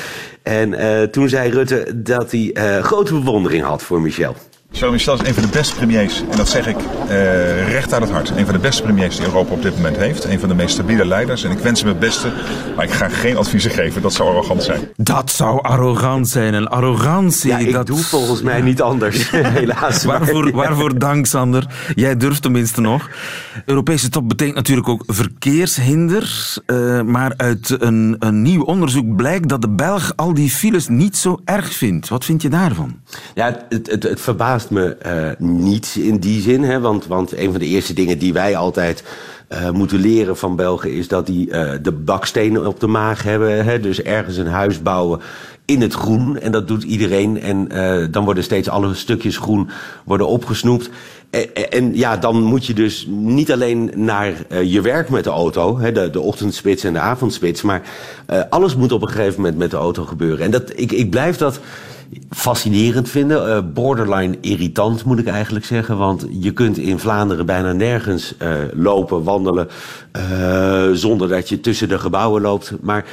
En 0.43 1.11
toen 1.11 1.29
zei 1.29 1.51
Rutte 1.51 2.03
dat 2.03 2.31
hij 2.31 2.81
grote 2.83 3.13
bewondering 3.13 3.65
had 3.65 3.83
voor 3.83 4.01
Michel. 4.01 4.37
Charles 4.73 4.93
Michel 4.93 5.15
is 5.23 5.29
een 5.29 5.35
van 5.35 5.43
de 5.43 5.49
beste 5.49 5.75
premiers, 5.75 6.23
en 6.31 6.37
dat 6.37 6.49
zeg 6.49 6.67
ik 6.67 6.77
uh, 6.77 7.69
recht 7.69 7.93
uit 7.93 8.03
het 8.03 8.11
hart. 8.11 8.31
Een 8.31 8.45
van 8.45 8.55
de 8.55 8.61
beste 8.61 8.83
premiers 8.83 9.17
die 9.17 9.27
Europa 9.27 9.53
op 9.53 9.63
dit 9.63 9.75
moment 9.77 9.97
heeft. 9.97 10.25
Een 10.25 10.41
van 10.41 10.49
de 10.49 10.55
meest 10.55 10.75
stabiele 10.75 11.07
leiders. 11.07 11.45
En 11.45 11.51
ik 11.51 11.59
wens 11.59 11.81
hem 11.81 11.89
het 11.89 11.99
beste, 11.99 12.33
maar 12.77 12.85
ik 12.85 12.91
ga 12.91 13.09
geen 13.09 13.37
adviezen 13.37 13.71
geven. 13.71 14.03
Dat 14.03 14.13
zou 14.13 14.29
arrogant 14.29 14.63
zijn. 14.63 14.81
Dat 14.97 15.31
zou 15.31 15.63
arrogant 15.63 16.29
zijn. 16.29 16.55
En 16.55 16.71
arrogantie... 16.71 17.51
Ja, 17.51 17.59
ik 17.59 17.73
dat... 17.73 17.87
doe 17.87 17.99
volgens 17.99 18.43
mij 18.43 18.59
ja. 18.59 18.65
niet 18.65 18.83
anders, 18.83 19.31
helaas. 19.31 20.05
waarvoor, 20.05 20.51
waarvoor 20.51 20.99
dank, 20.99 21.27
Sander. 21.27 21.67
Jij 21.95 22.17
durft 22.17 22.43
tenminste 22.43 22.81
nog. 22.81 23.11
Europese 23.67 24.09
top 24.09 24.29
betekent 24.29 24.57
natuurlijk 24.57 24.89
ook 24.89 25.03
verkeershinder. 25.07 26.55
Uh, 26.67 27.03
maar 27.03 27.35
uit 27.37 27.77
een, 27.79 28.17
een 28.19 28.43
nieuw 28.43 28.63
onderzoek 28.63 29.17
blijkt 29.17 29.49
dat 29.49 29.61
de 29.61 29.69
Belg 29.69 30.13
al 30.17 30.35
die 30.35 30.51
files 30.51 30.89
niet 30.89 31.17
zo 31.17 31.41
erg 31.45 31.73
vindt. 31.73 32.09
Wat 32.09 32.25
vind 32.25 32.43
je 32.43 32.49
daarvan? 32.49 33.01
Ja, 33.35 33.67
het, 33.69 33.91
het, 33.91 34.03
het 34.03 34.21
verbaast 34.21 34.62
me 34.71 34.97
uh, 35.07 35.49
niet 35.49 35.97
in 36.01 36.19
die 36.19 36.43
zin. 36.43 36.63
Hè, 36.63 36.81
want, 36.81 37.07
want 37.07 37.37
een 37.37 37.51
van 37.51 37.61
de 37.61 37.67
eerste 37.67 37.95
dingen 37.95 38.19
die 38.19 38.33
wij 38.33 38.57
altijd 38.57 39.05
uh, 39.49 39.71
moeten 39.71 39.99
leren 39.99 40.37
van 40.37 40.57
Belgen 40.57 40.93
is 40.93 41.09
dat 41.09 41.27
die 41.27 41.49
uh, 41.49 41.73
de 41.83 41.93
bakstenen 41.93 42.67
op 42.67 42.81
de 42.81 42.87
maag 42.87 43.23
hebben. 43.23 43.65
Hè, 43.65 43.81
dus 43.81 44.03
ergens 44.03 44.37
een 44.37 44.47
huis 44.47 44.83
bouwen 44.83 45.21
in 45.65 45.81
het 45.81 45.93
groen. 45.93 46.39
En 46.39 46.53
dat 46.53 46.69
doet 46.69 46.83
iedereen. 46.83 47.41
En 47.41 47.69
dan 48.11 48.25
worden 48.25 48.45
steeds 48.45 48.69
alle 48.69 48.95
stukjes 48.95 49.37
groen 49.37 49.69
worden 50.05 50.27
opgesnoept. 50.27 50.91
En, 51.31 51.71
en, 51.71 51.97
ja, 51.97 52.17
dan 52.17 52.43
moet 52.43 52.67
je 52.67 52.75
dus 52.75 53.07
niet 53.11 53.53
alleen 53.53 53.91
naar 53.95 54.35
je 54.65 54.81
werk 54.81 55.09
met 55.09 55.25
de 55.25 55.31
auto, 55.31 55.79
de, 55.93 56.21
ochtendspits 56.21 56.85
en 56.85 56.93
de 56.93 56.99
avondspits, 56.99 57.63
maar 57.63 57.83
alles 58.51 58.77
moet 58.77 58.93
op 58.93 59.03
een 59.03 59.09
gegeven 59.09 59.41
moment 59.41 59.59
met 59.59 59.71
de 59.71 59.77
auto 59.77 60.05
gebeuren. 60.05 60.45
En 60.45 60.51
dat, 60.51 60.73
ik, 60.75 60.93
ik 60.93 61.11
blijf 61.11 61.37
dat 61.37 61.61
fascinerend 62.31 63.09
vinden. 63.09 63.49
Uh, 63.49 63.73
borderline 63.75 64.37
irritant 64.41 65.05
moet 65.05 65.19
ik 65.19 65.27
eigenlijk 65.27 65.65
zeggen. 65.65 65.99
Want 65.99 66.27
je 66.31 66.53
kunt 66.53 66.79
in 66.79 66.99
Vlaanderen 66.99 67.47
bijna 67.47 67.73
nergens 67.73 68.35
uh, 68.43 68.53
lopen, 68.75 69.23
wandelen. 69.23 69.69
Uh, 70.17 70.91
zonder 70.93 71.29
dat 71.29 71.49
je 71.49 71.61
tussen 71.61 71.89
de 71.89 71.99
gebouwen 71.99 72.43
loopt. 72.43 72.73
Maar 72.81 73.05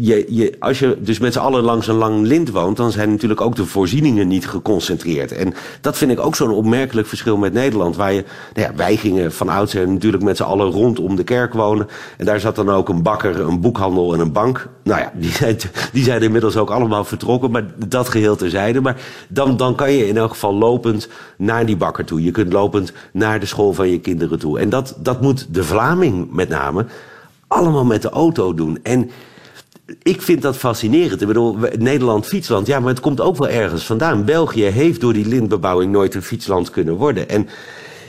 je, 0.00 0.26
je, 0.28 0.56
als 0.58 0.78
je 0.78 0.96
dus 1.00 1.18
met 1.18 1.32
z'n 1.32 1.38
allen 1.38 1.62
langs 1.62 1.86
een 1.86 1.94
lang 1.94 2.26
lint 2.26 2.50
woont. 2.50 2.76
dan 2.76 2.92
zijn 2.92 3.10
natuurlijk 3.10 3.40
ook 3.40 3.56
de 3.56 3.66
voorzieningen 3.66 4.28
niet 4.28 4.48
geconcentreerd. 4.48 5.32
En 5.32 5.54
dat 5.80 5.96
vind 5.96 6.10
ik 6.10 6.20
ook 6.20 6.36
zo'n 6.36 6.50
opmerkelijk 6.50 7.08
verschil 7.08 7.36
met 7.36 7.52
Nederland. 7.52 7.96
Waar 7.96 8.12
je, 8.12 8.24
nou 8.54 8.68
ja, 8.68 8.74
wij 8.76 8.96
gingen 8.96 9.32
van 9.32 9.48
oudsher 9.48 9.88
natuurlijk 9.88 10.22
met 10.22 10.36
z'n 10.36 10.42
allen 10.42 10.70
rondom 10.70 11.16
de 11.16 11.24
kerk 11.24 11.52
wonen. 11.52 11.88
En 12.16 12.24
daar 12.24 12.40
zat 12.40 12.56
dan 12.56 12.70
ook 12.70 12.88
een 12.88 13.02
bakker, 13.02 13.40
een 13.40 13.60
boekhandel 13.60 14.14
en 14.14 14.20
een 14.20 14.32
bank. 14.32 14.68
Nou 14.82 15.00
ja, 15.00 15.12
die 15.14 15.30
zijn, 15.30 15.56
die 15.92 16.04
zijn 16.04 16.22
inmiddels 16.22 16.56
ook 16.56 16.70
allemaal 16.70 17.04
vertrokken. 17.04 17.50
Maar 17.50 17.64
dat 17.94 18.08
geheel 18.08 18.36
terzijde. 18.36 18.80
Maar 18.80 19.00
dan, 19.28 19.56
dan 19.56 19.74
kan 19.74 19.92
je 19.92 20.08
in 20.08 20.16
elk 20.16 20.30
geval 20.30 20.54
lopend 20.54 21.08
naar 21.36 21.66
die 21.66 21.76
bakker 21.76 22.04
toe. 22.04 22.22
Je 22.22 22.30
kunt 22.30 22.52
lopend 22.52 22.92
naar 23.12 23.40
de 23.40 23.46
school 23.46 23.72
van 23.72 23.88
je 23.88 24.00
kinderen 24.00 24.38
toe. 24.38 24.58
En 24.58 24.68
dat, 24.68 24.96
dat 24.98 25.20
moet 25.20 25.54
de 25.54 25.64
Vlaming 25.64 26.32
met 26.32 26.48
name 26.48 26.86
allemaal 27.46 27.84
met 27.84 28.02
de 28.02 28.10
auto 28.10 28.54
doen. 28.54 28.78
En 28.82 29.10
ik 30.02 30.22
vind 30.22 30.42
dat 30.42 30.56
fascinerend. 30.56 31.20
Ik 31.20 31.26
bedoel, 31.26 31.56
Nederland 31.78 32.26
fietsland, 32.26 32.66
ja, 32.66 32.80
maar 32.80 32.88
het 32.88 33.00
komt 33.00 33.20
ook 33.20 33.36
wel 33.36 33.48
ergens 33.48 33.84
vandaan. 33.84 34.24
België 34.24 34.64
heeft 34.64 35.00
door 35.00 35.12
die 35.12 35.26
lintbebouwing 35.26 35.92
nooit 35.92 36.14
een 36.14 36.22
fietsland 36.22 36.70
kunnen 36.70 36.94
worden. 36.94 37.28
En 37.28 37.48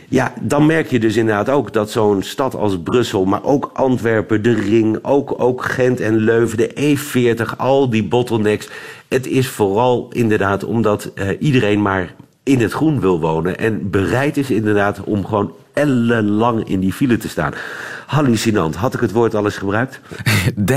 ja, 0.10 0.34
dan 0.42 0.65
merk 0.65 0.89
je 0.89 1.00
dus 1.00 1.15
inderdaad 1.15 1.50
ook 1.50 1.74
dat 1.74 1.92
zo'n 1.92 2.22
stad 2.24 2.56
als 2.56 2.80
Brussel, 2.84 3.25
maar 3.25 3.44
ook 3.44 3.70
Antwerpen, 3.74 4.42
de 4.42 4.54
Ring, 4.54 5.00
ook, 5.01 5.34
ook 5.38 5.65
Gent 5.65 6.00
en 6.00 6.15
Leuven, 6.18 6.58
de 6.58 6.98
E40, 6.98 7.58
al 7.58 7.89
die 7.89 8.04
bottlenecks. 8.04 8.70
Het 9.08 9.28
is 9.28 9.48
vooral 9.48 10.10
inderdaad 10.12 10.64
omdat 10.64 11.12
uh, 11.16 11.30
iedereen 11.40 11.82
maar 11.82 12.16
in 12.44 12.60
het 12.60 12.72
groen 12.72 13.00
wil 13.00 13.20
wonen 13.20 13.58
en 13.58 13.90
bereid 13.90 14.38
is 14.38 14.52
inderdaad 14.52 15.04
om 15.04 15.26
gewoon 15.26 15.54
ellenlang 15.74 16.68
in 16.68 16.80
die 16.80 16.94
file 16.94 17.18
te 17.18 17.30
staan. 17.30 17.54
Hallucinant. 18.06 18.76
Had 18.76 18.94
ik 18.94 19.00
het 19.00 19.12
woord 19.12 19.36
al 19.36 19.46
eens 19.46 19.58
gebruikt? 19.58 20.00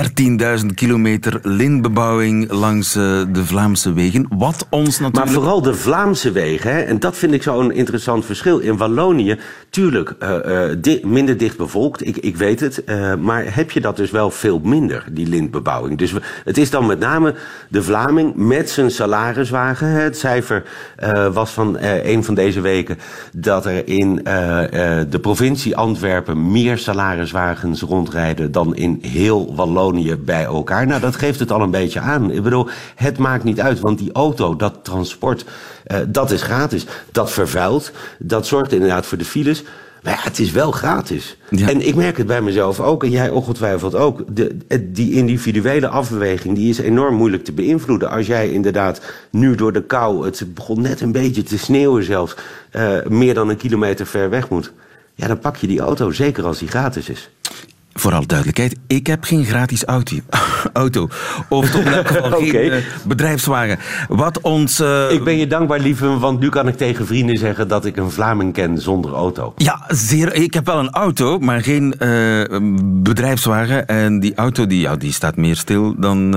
13.000 0.61 0.67
kilometer 0.75 1.39
lintbebouwing 1.43 2.51
langs 2.51 2.97
uh, 2.97 3.03
de 3.33 3.45
Vlaamse 3.45 3.93
wegen. 3.93 4.27
Wat 4.31 4.67
ons 4.71 4.99
natuurlijk... 4.99 5.25
Maar 5.25 5.35
vooral 5.35 5.63
de 5.63 5.75
Vlaamse 5.75 6.33
wegen. 6.33 6.73
Hè? 6.73 6.81
En 6.81 6.99
dat 6.99 7.17
vind 7.17 7.33
ik 7.33 7.43
zo'n 7.43 7.73
interessant 7.73 8.25
verschil. 8.25 8.59
In 8.59 8.77
Wallonië, 8.77 9.39
tuurlijk, 9.71 10.15
uh, 10.21 10.31
uh, 10.47 10.77
di 10.79 11.01
minder 11.05 11.37
dicht 11.37 11.57
bevolkt. 11.57 12.07
Ik, 12.07 12.17
ik 12.17 12.37
weet 12.37 12.61
het. 12.61 12.85
maar 13.21 13.55
heb 13.55 13.71
je 13.71 13.81
dat 13.81 13.97
dus 13.97 14.11
wel 14.11 14.31
veel 14.31 14.61
minder, 14.65 15.05
die 15.11 15.29
lintbebouwing. 15.29 15.99
Dus 15.99 16.15
het 16.45 16.59
is 16.59 16.71
dan 16.71 16.87
met 16.87 16.99
name 16.99 17.35
de 17.69 17.83
Vlaming 17.83 18.35
met 18.35 18.71
zijn 18.71 18.91
salariswagen. 18.91 19.89
Het 19.89 20.19
cijfer 20.19 20.63
was 21.33 21.51
van 21.51 21.77
een 21.81 22.25
van 22.25 22.35
deze 22.35 22.61
weken 22.61 22.99
dat 23.33 23.67
er 23.67 23.89
in 23.89 24.15
de 25.11 25.19
provincie 25.21 25.77
Antwerpen 25.77 26.51
meer 26.51 26.79
salaris 26.79 27.18
salariswagens 27.27 27.81
rondrijden 27.81 28.53
dan 28.53 28.77
in 28.77 28.99
heel 29.03 29.55
Wallonië 29.55 30.17
bij 30.17 30.45
elkaar. 30.45 30.87
Nou, 30.87 31.01
dat 31.01 31.17
geeft 31.17 31.39
het 31.39 31.53
al 31.53 31.61
een 31.61 31.71
beetje 31.71 32.01
aan. 32.01 32.31
Ik 32.31 32.43
bedoel, 32.43 32.69
het 32.95 33.19
maakt 33.19 33.45
niet 33.45 33.61
uit, 33.61 33.81
want 33.81 33.99
die 33.99 34.13
auto, 34.13 34.57
dat 34.57 34.75
transport, 34.83 35.45
uh, 35.87 35.99
dat 36.09 36.31
is 36.31 36.43
gratis. 36.43 36.87
Dat 37.13 37.31
vervuilt, 37.31 37.93
dat 38.19 38.47
zorgt 38.47 38.73
inderdaad 38.73 39.07
voor 39.07 39.19
de 39.19 39.25
files. 39.25 39.63
Maar 40.03 40.13
ja, 40.13 40.19
het 40.23 40.39
is 40.39 40.51
wel 40.51 40.71
gratis. 40.71 41.37
Ja. 41.51 41.69
En 41.69 41.87
ik 41.87 41.95
merk 41.95 42.17
het 42.17 42.27
bij 42.27 42.41
mezelf 42.41 42.81
ook, 42.81 43.05
en 43.05 43.11
jij 43.11 43.31
ongetwijfeld 43.31 43.95
ook. 43.95 44.25
De, 44.37 44.57
die 44.93 45.13
individuele 45.13 45.89
afweging 45.89 46.55
die 46.55 46.69
is 46.69 46.79
enorm 46.79 47.15
moeilijk 47.15 47.45
te 47.45 47.53
beïnvloeden. 47.53 48.11
Als 48.11 48.27
jij 48.27 48.51
inderdaad 48.51 49.01
nu 49.31 49.55
door 49.55 49.73
de 49.73 49.83
kou, 49.83 50.25
het 50.25 50.55
begon 50.55 50.81
net 50.81 51.01
een 51.01 51.13
beetje 51.13 51.43
te 51.43 51.59
sneeuwen 51.59 52.05
zelfs, 52.05 52.35
uh, 52.77 53.07
meer 53.09 53.35
dan 53.35 53.49
een 53.49 53.57
kilometer 53.57 54.07
ver 54.07 54.31
weg 54.31 54.49
moet. 54.49 54.73
Ja, 55.19 55.27
dan 55.27 55.39
pak 55.39 55.57
je 55.57 55.67
die 55.67 55.81
auto, 55.81 56.11
zeker 56.11 56.45
als 56.45 56.59
die 56.59 56.69
gratis 56.69 57.09
is. 57.09 57.31
Vooral 57.99 58.27
duidelijkheid, 58.27 58.77
ik 58.87 59.07
heb 59.07 59.25
geen 59.25 59.45
gratis 59.45 59.85
auto. 59.85 60.17
auto. 60.73 61.09
Of 61.49 61.71
toch 61.71 61.81
in 61.81 61.93
elk 61.93 62.07
geval 62.07 62.27
okay. 62.27 62.49
geen 62.59 62.73
uh, 62.73 62.77
bedrijfswagen. 63.05 63.79
Wat 64.09 64.41
ons... 64.41 64.81
Uh... 64.81 65.11
Ik 65.11 65.25
ben 65.25 65.37
je 65.37 65.47
dankbaar, 65.47 65.81
lieve, 65.81 66.19
want 66.19 66.41
nu 66.41 66.49
kan 66.49 66.69
ik 66.69 66.77
tegen 66.77 67.07
vrienden 67.07 67.39
zeggen 67.39 67.69
dat 67.69 67.85
ik 67.85 67.97
een 67.97 68.11
Vlaming 68.11 68.53
ken 68.53 68.79
zonder 68.79 69.13
auto. 69.13 69.53
Ja, 69.57 69.85
zeer. 69.89 70.35
Ik 70.35 70.55
heb 70.55 70.67
wel 70.67 70.79
een 70.79 70.91
auto, 70.91 71.39
maar 71.39 71.63
geen 71.63 71.95
uh, 71.99 72.45
bedrijfswagen. 72.83 73.87
En 73.87 74.21
die 74.21 74.35
auto 74.35 74.67
die, 74.67 74.81
ja, 74.81 74.97
die 74.97 75.13
staat 75.13 75.37
meer 75.37 75.57
stil 75.57 75.95
dan, 75.97 76.31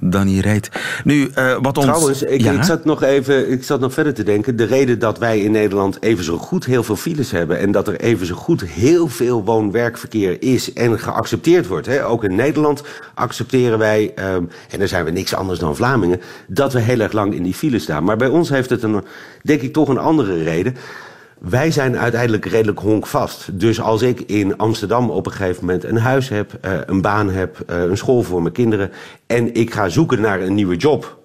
dan 0.00 0.26
hij 0.26 0.38
rijdt. 0.38 0.70
Nu, 1.04 1.30
wat 1.60 1.76
ons... 1.76 1.86
Trouwens, 1.86 2.22
ik, 2.22 2.40
ja? 2.40 2.52
ik, 2.52 2.62
zat 2.62 2.84
nog 2.84 3.02
even, 3.02 3.52
ik 3.52 3.64
zat 3.64 3.80
nog 3.80 3.92
verder 3.92 4.14
te 4.14 4.22
denken. 4.22 4.56
De 4.56 4.64
reden 4.64 4.98
dat 4.98 5.18
wij 5.18 5.40
in 5.40 5.50
Nederland 5.50 6.02
even 6.02 6.24
zo 6.24 6.36
goed 6.36 6.64
heel 6.64 6.82
veel 6.82 6.96
files 6.96 7.30
hebben... 7.30 7.58
en 7.58 7.72
dat 7.72 7.88
er 7.88 8.00
even 8.00 8.26
zo 8.26 8.34
goed 8.34 8.64
heel 8.64 9.08
veel 9.08 9.44
woon-werkverkeer 9.44 10.42
is... 10.42 10.72
en 10.72 10.98
geaccepteerd 11.06 11.66
wordt. 11.66 11.86
Hè. 11.86 12.06
Ook 12.06 12.24
in 12.24 12.34
Nederland 12.34 12.82
accepteren 13.14 13.78
wij, 13.78 14.14
um, 14.18 14.48
en 14.70 14.78
daar 14.78 14.88
zijn 14.88 15.04
we 15.04 15.10
niks 15.10 15.34
anders 15.34 15.58
dan 15.58 15.76
Vlamingen, 15.76 16.20
dat 16.46 16.72
we 16.72 16.80
heel 16.80 17.00
erg 17.00 17.12
lang 17.12 17.34
in 17.34 17.42
die 17.42 17.54
file 17.54 17.78
staan. 17.78 18.04
Maar 18.04 18.16
bij 18.16 18.28
ons 18.28 18.48
heeft 18.48 18.70
het 18.70 18.82
een, 18.82 19.04
denk 19.42 19.60
ik 19.60 19.72
toch 19.72 19.88
een 19.88 19.98
andere 19.98 20.42
reden. 20.42 20.76
Wij 21.38 21.70
zijn 21.70 21.98
uiteindelijk 21.98 22.44
redelijk 22.44 22.78
honkvast. 22.78 23.60
Dus 23.60 23.80
als 23.80 24.02
ik 24.02 24.20
in 24.20 24.56
Amsterdam 24.56 25.10
op 25.10 25.26
een 25.26 25.32
gegeven 25.32 25.64
moment 25.64 25.84
een 25.84 25.96
huis 25.96 26.28
heb, 26.28 26.58
uh, 26.64 26.72
een 26.86 27.00
baan 27.00 27.30
heb, 27.30 27.56
uh, 27.70 27.82
een 27.82 27.96
school 27.96 28.22
voor 28.22 28.42
mijn 28.42 28.54
kinderen 28.54 28.90
en 29.26 29.54
ik 29.54 29.72
ga 29.72 29.88
zoeken 29.88 30.20
naar 30.20 30.40
een 30.40 30.54
nieuwe 30.54 30.76
job. 30.76 31.18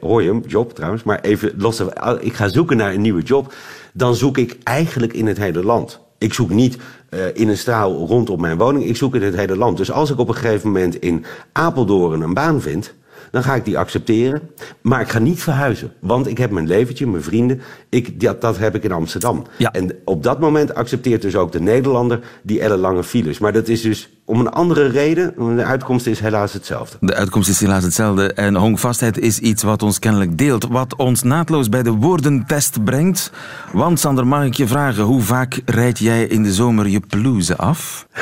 Hoor 0.00 0.22
je 0.22 0.28
hem, 0.28 0.42
job 0.46 0.74
trouwens, 0.74 1.02
maar 1.02 1.20
even 1.20 1.52
los. 1.56 1.82
Ik 2.20 2.32
ga 2.32 2.48
zoeken 2.48 2.76
naar 2.76 2.92
een 2.94 3.00
nieuwe 3.00 3.22
job. 3.22 3.54
Dan 3.92 4.14
zoek 4.14 4.38
ik 4.38 4.56
eigenlijk 4.62 5.12
in 5.12 5.26
het 5.26 5.38
hele 5.38 5.64
land. 5.64 6.00
Ik 6.20 6.34
zoek 6.34 6.50
niet 6.50 6.76
uh, 7.10 7.20
in 7.32 7.48
een 7.48 7.58
straal 7.58 8.06
rondom 8.06 8.40
mijn 8.40 8.58
woning. 8.58 8.84
Ik 8.84 8.96
zoek 8.96 9.14
in 9.14 9.22
het 9.22 9.36
hele 9.36 9.56
land. 9.56 9.76
Dus 9.76 9.90
als 9.90 10.10
ik 10.10 10.18
op 10.18 10.28
een 10.28 10.34
gegeven 10.34 10.68
moment 10.68 10.94
in 10.94 11.24
Apeldoorn 11.52 12.20
een 12.20 12.34
baan 12.34 12.60
vind, 12.60 12.94
dan 13.30 13.42
ga 13.42 13.54
ik 13.54 13.64
die 13.64 13.78
accepteren. 13.78 14.50
Maar 14.80 15.00
ik 15.00 15.08
ga 15.08 15.18
niet 15.18 15.42
verhuizen. 15.42 15.92
Want 15.98 16.26
ik 16.26 16.38
heb 16.38 16.50
mijn 16.50 16.66
leventje, 16.66 17.06
mijn 17.06 17.22
vrienden. 17.22 17.60
Ik, 17.88 18.20
dat, 18.20 18.40
dat 18.40 18.58
heb 18.58 18.74
ik 18.74 18.84
in 18.84 18.92
Amsterdam. 18.92 19.46
Ja. 19.56 19.72
En 19.72 19.92
op 20.04 20.22
dat 20.22 20.40
moment 20.40 20.74
accepteert 20.74 21.22
dus 21.22 21.36
ook 21.36 21.52
de 21.52 21.60
Nederlander 21.60 22.20
die 22.42 22.60
ellenlange 22.60 23.04
files. 23.04 23.38
Maar 23.38 23.52
dat 23.52 23.68
is 23.68 23.82
dus 23.82 24.10
om 24.30 24.40
een 24.40 24.50
andere 24.50 24.86
reden. 24.86 25.56
De 25.56 25.64
uitkomst 25.64 26.06
is 26.06 26.20
helaas 26.20 26.52
hetzelfde. 26.52 26.96
De 27.00 27.14
uitkomst 27.14 27.48
is 27.48 27.60
helaas 27.60 27.82
hetzelfde. 27.82 28.32
En 28.32 28.54
honkvastheid 28.54 29.18
is 29.18 29.38
iets 29.38 29.62
wat 29.62 29.82
ons 29.82 29.98
kennelijk 29.98 30.38
deelt. 30.38 30.66
Wat 30.68 30.96
ons 30.96 31.22
naadloos 31.22 31.68
bij 31.68 31.82
de 31.82 31.90
woordentest 31.90 32.84
brengt. 32.84 33.32
Want 33.72 34.00
Sander, 34.00 34.26
mag 34.26 34.44
ik 34.44 34.54
je 34.54 34.66
vragen, 34.66 35.02
hoe 35.02 35.20
vaak 35.20 35.60
rijd 35.64 35.98
jij 35.98 36.24
in 36.24 36.42
de 36.42 36.52
zomer 36.52 36.88
je 36.88 37.00
pelouse 37.00 37.56
af? 37.56 38.06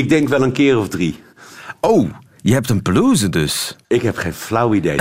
ik 0.00 0.08
denk 0.08 0.28
wel 0.28 0.42
een 0.42 0.52
keer 0.52 0.78
of 0.78 0.88
drie. 0.88 1.22
Oh, 1.80 2.10
je 2.36 2.52
hebt 2.52 2.70
een 2.70 2.82
pelouse 2.82 3.28
dus? 3.28 3.76
Ik 3.88 4.02
heb 4.02 4.16
geen 4.16 4.34
flauw 4.34 4.74
idee. 4.74 4.96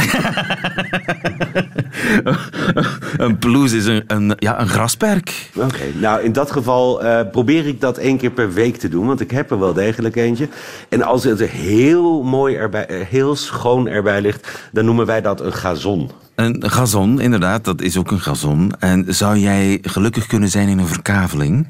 een 3.26 3.38
pelouse 3.38 3.78
is 3.78 3.86
een, 3.86 4.04
een, 4.08 4.34
ja, 4.38 4.60
een 4.60 4.68
grasperk. 4.68 5.50
Oké, 5.56 5.66
okay. 5.66 5.94
nou 6.00 6.22
in 6.22 6.32
dat 6.32 6.52
geval 6.52 7.04
uh, 7.04 7.20
probeer 7.32 7.68
ik 7.68 7.82
dat 7.82 7.98
één 7.98 8.18
keer 8.18 8.32
per 8.32 8.54
week 8.54 8.78
te 8.78 8.90
doen. 8.90 9.08
Want 9.08 9.22
ik 9.22 9.32
heb 9.32 9.52
er 9.52 9.60
wel 9.60 9.74
degelijk 9.74 10.16
eentje. 10.16 10.50
En 10.90 11.02
als 11.02 11.24
het 11.24 11.40
er 11.40 11.50
heel 11.50 12.24
mooi 12.24 12.56
erbij, 12.56 13.08
heel 13.10 13.36
schoon 13.36 13.88
erbij 13.88 14.22
ligt... 14.22 14.70
dan 14.72 14.86
noemen 14.86 15.06
wij 15.06 15.22
dat 15.22 15.42
een 15.42 15.54
gazon. 15.54 16.12
Een 16.36 16.72
gazon, 16.72 17.20
inderdaad, 17.20 17.64
dat 17.64 17.82
is 17.82 17.98
ook 17.98 18.12
een 18.12 18.20
gazon. 18.20 18.72
En 18.80 19.06
zou 19.08 19.38
jij 19.38 19.80
gelukkig 19.82 20.26
kunnen 20.26 20.50
zijn 20.50 20.68
in 20.68 20.80
een 20.80 20.88
verkaveling? 20.88 21.68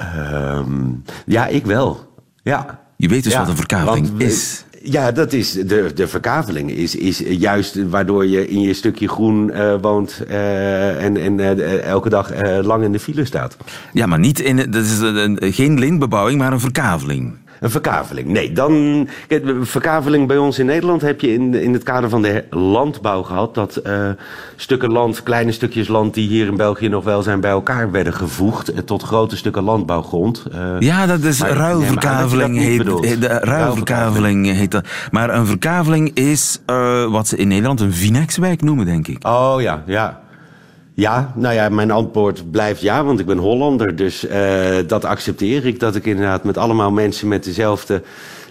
Um, 0.00 1.02
ja, 1.26 1.46
ik 1.46 1.66
wel. 1.66 2.12
Ja. 2.42 2.80
Je 2.96 3.08
weet 3.08 3.24
dus 3.24 3.32
ja, 3.32 3.38
wat 3.38 3.48
een 3.48 3.56
verkaveling 3.56 4.20
is. 4.20 4.64
Ja, 4.82 5.12
dat 5.12 5.32
is 5.32 5.52
de, 5.52 5.90
de 5.94 6.08
verkaveling 6.08 6.70
is, 6.70 6.94
is 6.94 7.18
juist 7.18 7.88
waardoor 7.88 8.26
je 8.26 8.48
in 8.48 8.60
je 8.60 8.74
stukje 8.74 9.08
groen 9.08 9.50
uh, 9.54 9.74
woont 9.80 10.22
uh, 10.28 11.04
en, 11.04 11.16
en 11.16 11.38
uh, 11.38 11.82
elke 11.82 12.08
dag 12.08 12.32
lang 12.62 12.84
in 12.84 12.92
de 12.92 12.98
file 12.98 13.24
staat. 13.24 13.56
Ja, 13.92 14.06
maar 14.06 14.18
niet 14.18 14.40
in. 14.40 14.56
Dat 14.56 14.84
is 14.84 14.98
een, 14.98 15.38
geen 15.40 15.78
lintbebouwing, 15.78 16.38
maar 16.38 16.52
een 16.52 16.60
verkaveling. 16.60 17.36
Een 17.60 17.70
verkaveling. 17.70 18.28
Nee, 18.28 18.52
dan. 18.52 19.08
Verkaveling 19.60 20.26
bij 20.26 20.36
ons 20.36 20.58
in 20.58 20.66
Nederland 20.66 21.02
heb 21.02 21.20
je 21.20 21.32
in, 21.32 21.54
in 21.54 21.72
het 21.72 21.82
kader 21.82 22.08
van 22.08 22.22
de 22.22 22.44
landbouw 22.50 23.22
gehad. 23.22 23.54
Dat 23.54 23.76
eh, 23.76 24.08
stukken 24.56 24.92
land, 24.92 25.22
kleine 25.22 25.52
stukjes 25.52 25.88
land 25.88 26.14
die 26.14 26.28
hier 26.28 26.46
in 26.46 26.56
België 26.56 26.88
nog 26.88 27.04
wel 27.04 27.22
zijn, 27.22 27.40
bij 27.40 27.50
elkaar 27.50 27.90
werden 27.90 28.12
gevoegd. 28.12 28.72
eh, 28.72 28.78
tot 28.78 29.02
grote 29.02 29.36
stukken 29.36 29.62
landbouwgrond. 29.62 30.44
Eh, 30.52 30.76
Ja, 30.78 31.06
dat 31.06 31.20
is 31.22 31.40
maar 31.40 31.50
ruilverkaveling. 31.50 32.58
Heet, 32.58 33.20
de 33.20 33.26
ruilverkaveling 33.26 34.46
heet 34.52 34.70
dat. 34.70 34.86
Maar 35.10 35.34
een 35.34 35.46
verkaveling 35.46 36.10
is 36.14 36.60
eh, 36.66 37.04
wat 37.04 37.28
ze 37.28 37.36
in 37.36 37.48
Nederland 37.48 37.80
een 37.80 37.92
Vinexwijk 37.92 38.62
noemen, 38.62 38.86
denk 38.86 39.08
ik. 39.08 39.26
Oh 39.26 39.54
ja, 39.60 39.82
ja. 39.86 40.20
Ja, 40.98 41.32
nou 41.34 41.54
ja, 41.54 41.68
mijn 41.68 41.90
antwoord 41.90 42.50
blijft 42.50 42.80
ja, 42.80 43.04
want 43.04 43.20
ik 43.20 43.26
ben 43.26 43.38
Hollander. 43.38 43.96
Dus 43.96 44.26
eh, 44.26 44.76
dat 44.86 45.04
accepteer 45.04 45.66
ik. 45.66 45.80
Dat 45.80 45.94
ik 45.94 46.06
inderdaad 46.06 46.44
met 46.44 46.56
allemaal 46.56 46.90
mensen 46.90 47.28
met 47.28 47.44
dezelfde 47.44 48.02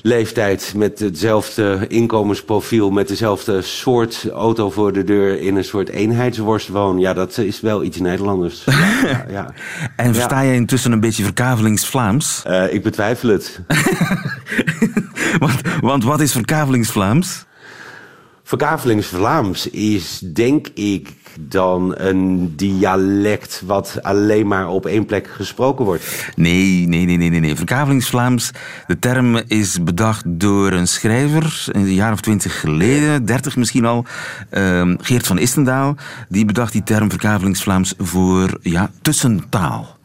leeftijd, 0.02 0.74
met 0.76 1.00
hetzelfde 1.00 1.86
inkomensprofiel, 1.88 2.92
met 2.92 3.08
dezelfde 3.08 3.62
soort 3.62 4.30
auto 4.34 4.70
voor 4.70 4.94
de 4.94 5.04
deur 5.04 5.42
in 5.42 5.56
een 5.56 5.64
soort 5.64 5.90
eenheidsworst 5.90 6.68
woon. 6.68 7.00
Ja, 7.00 7.14
dat 7.14 7.38
is 7.38 7.62
wel 7.62 7.84
iets 7.84 8.00
Nederlanders. 8.00 8.64
Ja, 8.66 8.76
ja, 9.08 9.26
ja. 9.30 9.54
En 9.96 10.14
versta 10.14 10.42
je 10.42 10.54
intussen 10.54 10.92
een 10.92 11.00
beetje 11.00 11.24
verkavelings-Vlaams? 11.24 12.42
Eh, 12.46 12.74
ik 12.74 12.84
betwijfel 12.84 13.30
het. 13.30 13.60
want, 15.40 15.62
want 15.82 16.04
wat 16.04 16.20
is 16.20 16.32
verkavelings-Vlaams? 16.32 17.46
Verkavelings-Vlaams 18.44 19.70
is 19.70 20.20
denk 20.20 20.68
ik 20.74 21.10
dan 21.40 21.94
een 21.98 22.54
dialect 22.56 23.62
wat 23.66 24.00
alleen 24.02 24.48
maar 24.48 24.68
op 24.68 24.86
één 24.86 25.06
plek 25.06 25.28
gesproken 25.28 25.86
wordt. 25.86 26.32
Nee, 26.36 26.88
nee, 26.88 27.06
nee, 27.06 27.18
nee, 27.18 27.30
nee. 27.30 27.40
nee. 27.40 27.56
Verkavelings-Vlaams, 27.56 28.52
de 28.88 29.00
term 29.00 29.36
is 29.48 29.84
bedacht 29.84 30.24
door 30.28 30.72
een 30.72 30.88
schrijver 30.88 31.66
een 31.72 31.94
jaar 31.94 32.12
of 32.12 32.22
twintig 32.22 32.60
geleden, 32.60 33.26
dertig 33.26 33.56
misschien 33.56 33.86
al, 33.86 34.06
ehm, 34.50 34.96
Geert 35.02 35.28
van 35.28 35.38
Istendaal. 35.40 35.96
Die 36.30 36.46
bedacht 36.46 36.72
die 36.72 36.84
term 36.84 37.10
verkavelings-Vlaams 37.10 37.94
voor 37.98 38.58
ja, 38.62 38.92
tussentaal. 39.02 39.96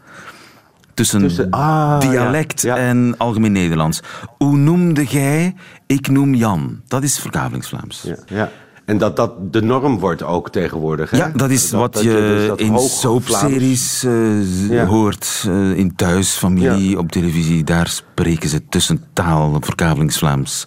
Tussen, 0.94 1.20
Tussen- 1.20 1.50
ah, 1.50 2.00
dialect 2.00 2.62
ja, 2.62 2.76
ja. 2.76 2.82
en 2.82 3.14
algemeen 3.18 3.52
Nederlands. 3.52 4.02
Hoe 4.38 4.56
noemde 4.56 5.04
jij? 5.04 5.54
Ik 5.86 6.08
noem 6.08 6.34
Jan. 6.34 6.80
Dat 6.88 7.02
is 7.02 7.18
verkavelings-Vlaams. 7.18 8.02
Ja, 8.02 8.16
ja. 8.26 8.50
En 8.92 8.99
dat 8.99 9.16
dat 9.16 9.52
de 9.52 9.62
norm 9.62 9.99
wordt 9.99 10.22
ook 10.22 10.50
tegenwoordig. 10.50 11.11
Hè? 11.11 11.16
Ja, 11.16 11.30
dat 11.34 11.50
is 11.50 11.70
wat 11.70 11.92
dat 11.92 12.02
je, 12.02 12.11
dus 12.56 12.66
in 12.66 12.78
soapseries 12.78 14.04
eh, 14.04 14.68
Ja. 14.70 14.84
hoort. 14.87 15.44
eh, 15.49 15.76
in 15.78 15.94
thuis, 15.96 16.30
familie, 16.30 16.99
op 16.99 17.12
televisie. 17.12 17.64
Daar 17.64 17.88
spreken 17.88 18.49
ze 18.49 18.68
tussentaal, 18.68 19.56
verkavelingsvlaams. 19.61 20.66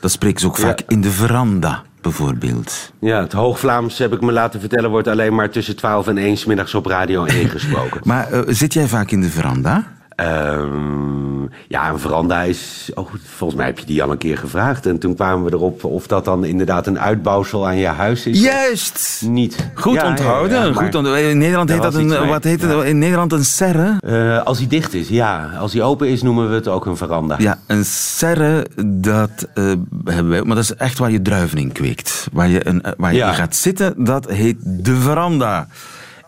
Dat 0.00 0.10
spreken 0.10 0.40
ze 0.40 0.46
ook 0.46 0.56
Ja. 0.56 0.62
vaak 0.62 0.80
in 0.88 1.00
de 1.00 1.10
veranda, 1.10 1.82
bijvoorbeeld. 2.00 2.92
Ja, 3.00 3.20
het 3.20 3.32
Hoog-Vlaams, 3.32 3.98
heb 3.98 4.12
ik 4.12 4.20
me 4.20 4.32
laten 4.32 4.60
vertellen, 4.60 4.90
wordt 4.90 5.08
alleen 5.08 5.34
maar 5.34 5.50
tussen 5.50 5.76
12 5.76 6.06
en 6.06 6.18
1 6.18 6.36
's 6.36 6.44
middags 6.44 6.74
op 6.74 6.86
Radio 6.86 7.24
1 7.40 7.48
gesproken. 7.48 8.00
Maar 8.04 8.32
eh, 8.32 8.40
zit 8.46 8.72
jij 8.72 8.86
vaak 8.86 9.10
in 9.10 9.20
de 9.20 9.30
veranda? 9.30 9.84
Ehm, 10.16 11.42
ja, 11.68 11.90
een 11.90 11.98
veranda 11.98 12.42
is. 12.42 12.90
Oh, 12.94 13.08
volgens 13.24 13.58
mij 13.58 13.68
heb 13.68 13.78
je 13.78 13.86
die 13.86 14.02
al 14.02 14.10
een 14.10 14.18
keer 14.18 14.38
gevraagd. 14.38 14.86
En 14.86 14.98
toen 14.98 15.14
kwamen 15.14 15.44
we 15.44 15.52
erop 15.52 15.84
of 15.84 16.06
dat 16.06 16.24
dan 16.24 16.44
inderdaad 16.44 16.86
een 16.86 16.98
uitbouwsel 17.00 17.66
aan 17.66 17.76
je 17.76 17.86
huis 17.86 18.26
is. 18.26 18.40
Juist! 18.40 19.22
Niet. 19.26 19.70
Goed 19.74 19.94
Ja, 19.94 20.06
onthouden. 20.08 20.58
ja, 20.66 20.72
goed 20.72 20.94
onthouden. 20.94 21.30
In 21.30 21.38
Nederland 21.38 21.70
heet 21.70 21.82
dat 21.82 21.94
een, 21.94 22.06
mee. 22.06 22.18
wat 22.28 22.44
heet 22.44 22.62
het? 22.62 22.84
In 22.84 22.98
Nederland 22.98 23.32
een 23.32 23.44
serre. 23.44 23.96
Eh, 24.00 24.42
als 24.42 24.58
hij 24.58 24.66
dicht 24.66 24.94
is, 24.94 25.08
ja. 25.08 25.50
Als 25.58 25.72
hij 25.72 25.82
open 25.82 26.08
is, 26.08 26.22
noemen 26.22 26.48
we 26.48 26.54
het 26.54 26.68
ook 26.68 26.86
een 26.86 26.96
veranda. 26.96 27.34
Ja, 27.38 27.58
een 27.66 27.84
serre, 27.84 28.66
dat 28.86 29.30
eh, 29.54 29.64
hebben 30.04 30.28
wij, 30.28 30.42
maar 30.42 30.54
dat 30.56 30.64
is 30.64 30.74
echt 30.74 30.98
waar 30.98 31.10
je 31.10 31.22
druiven 31.22 31.58
in 31.58 31.72
kweekt. 31.72 32.26
Waar 32.32 32.48
je, 32.48 32.66
een, 32.68 32.82
eh, 32.82 32.92
waar 32.96 33.12
je 33.12 33.18
Ja. 33.18 33.28
in 33.28 33.34
gaat 33.34 33.56
zitten, 33.56 34.04
dat 34.04 34.28
heet 34.30 34.56
de 34.60 34.94
veranda. 34.96 35.66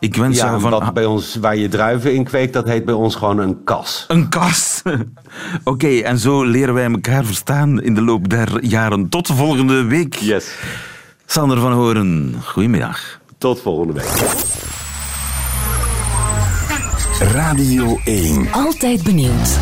Ik 0.05 0.17
wens 0.17 0.39
Ja, 0.39 0.47
jou 0.47 0.61
van... 0.61 0.71
wat 0.71 0.95
bij 0.95 1.05
ons, 1.05 1.37
waar 1.41 1.57
je 1.57 1.69
druiven 1.69 2.15
in 2.15 2.25
kweekt, 2.25 2.53
dat 2.53 2.67
heet 2.67 2.85
bij 2.85 2.95
ons 2.95 3.15
gewoon 3.15 3.39
een 3.39 3.65
kas. 3.65 4.05
Een 4.09 4.29
kas. 4.29 4.83
Oké, 5.65 5.99
en 5.99 6.19
zo 6.19 6.45
leren 6.45 6.75
wij 6.75 6.85
elkaar 6.85 7.25
verstaan 7.25 7.83
in 7.83 7.95
de 7.95 8.03
loop 8.03 8.29
der 8.29 8.65
jaren. 8.65 9.09
Tot 9.09 9.27
de 9.27 9.35
volgende 9.35 9.85
week. 9.85 10.15
Yes. 10.15 10.47
Sander 11.27 11.59
van 11.59 11.73
Horen, 11.73 12.35
goedemiddag. 12.45 13.21
Tot 13.39 13.61
volgende 13.61 13.93
week. 13.93 14.11
Radio 17.33 17.99
1. 18.05 18.49
Altijd 18.53 19.03
benieuwd. 19.03 19.59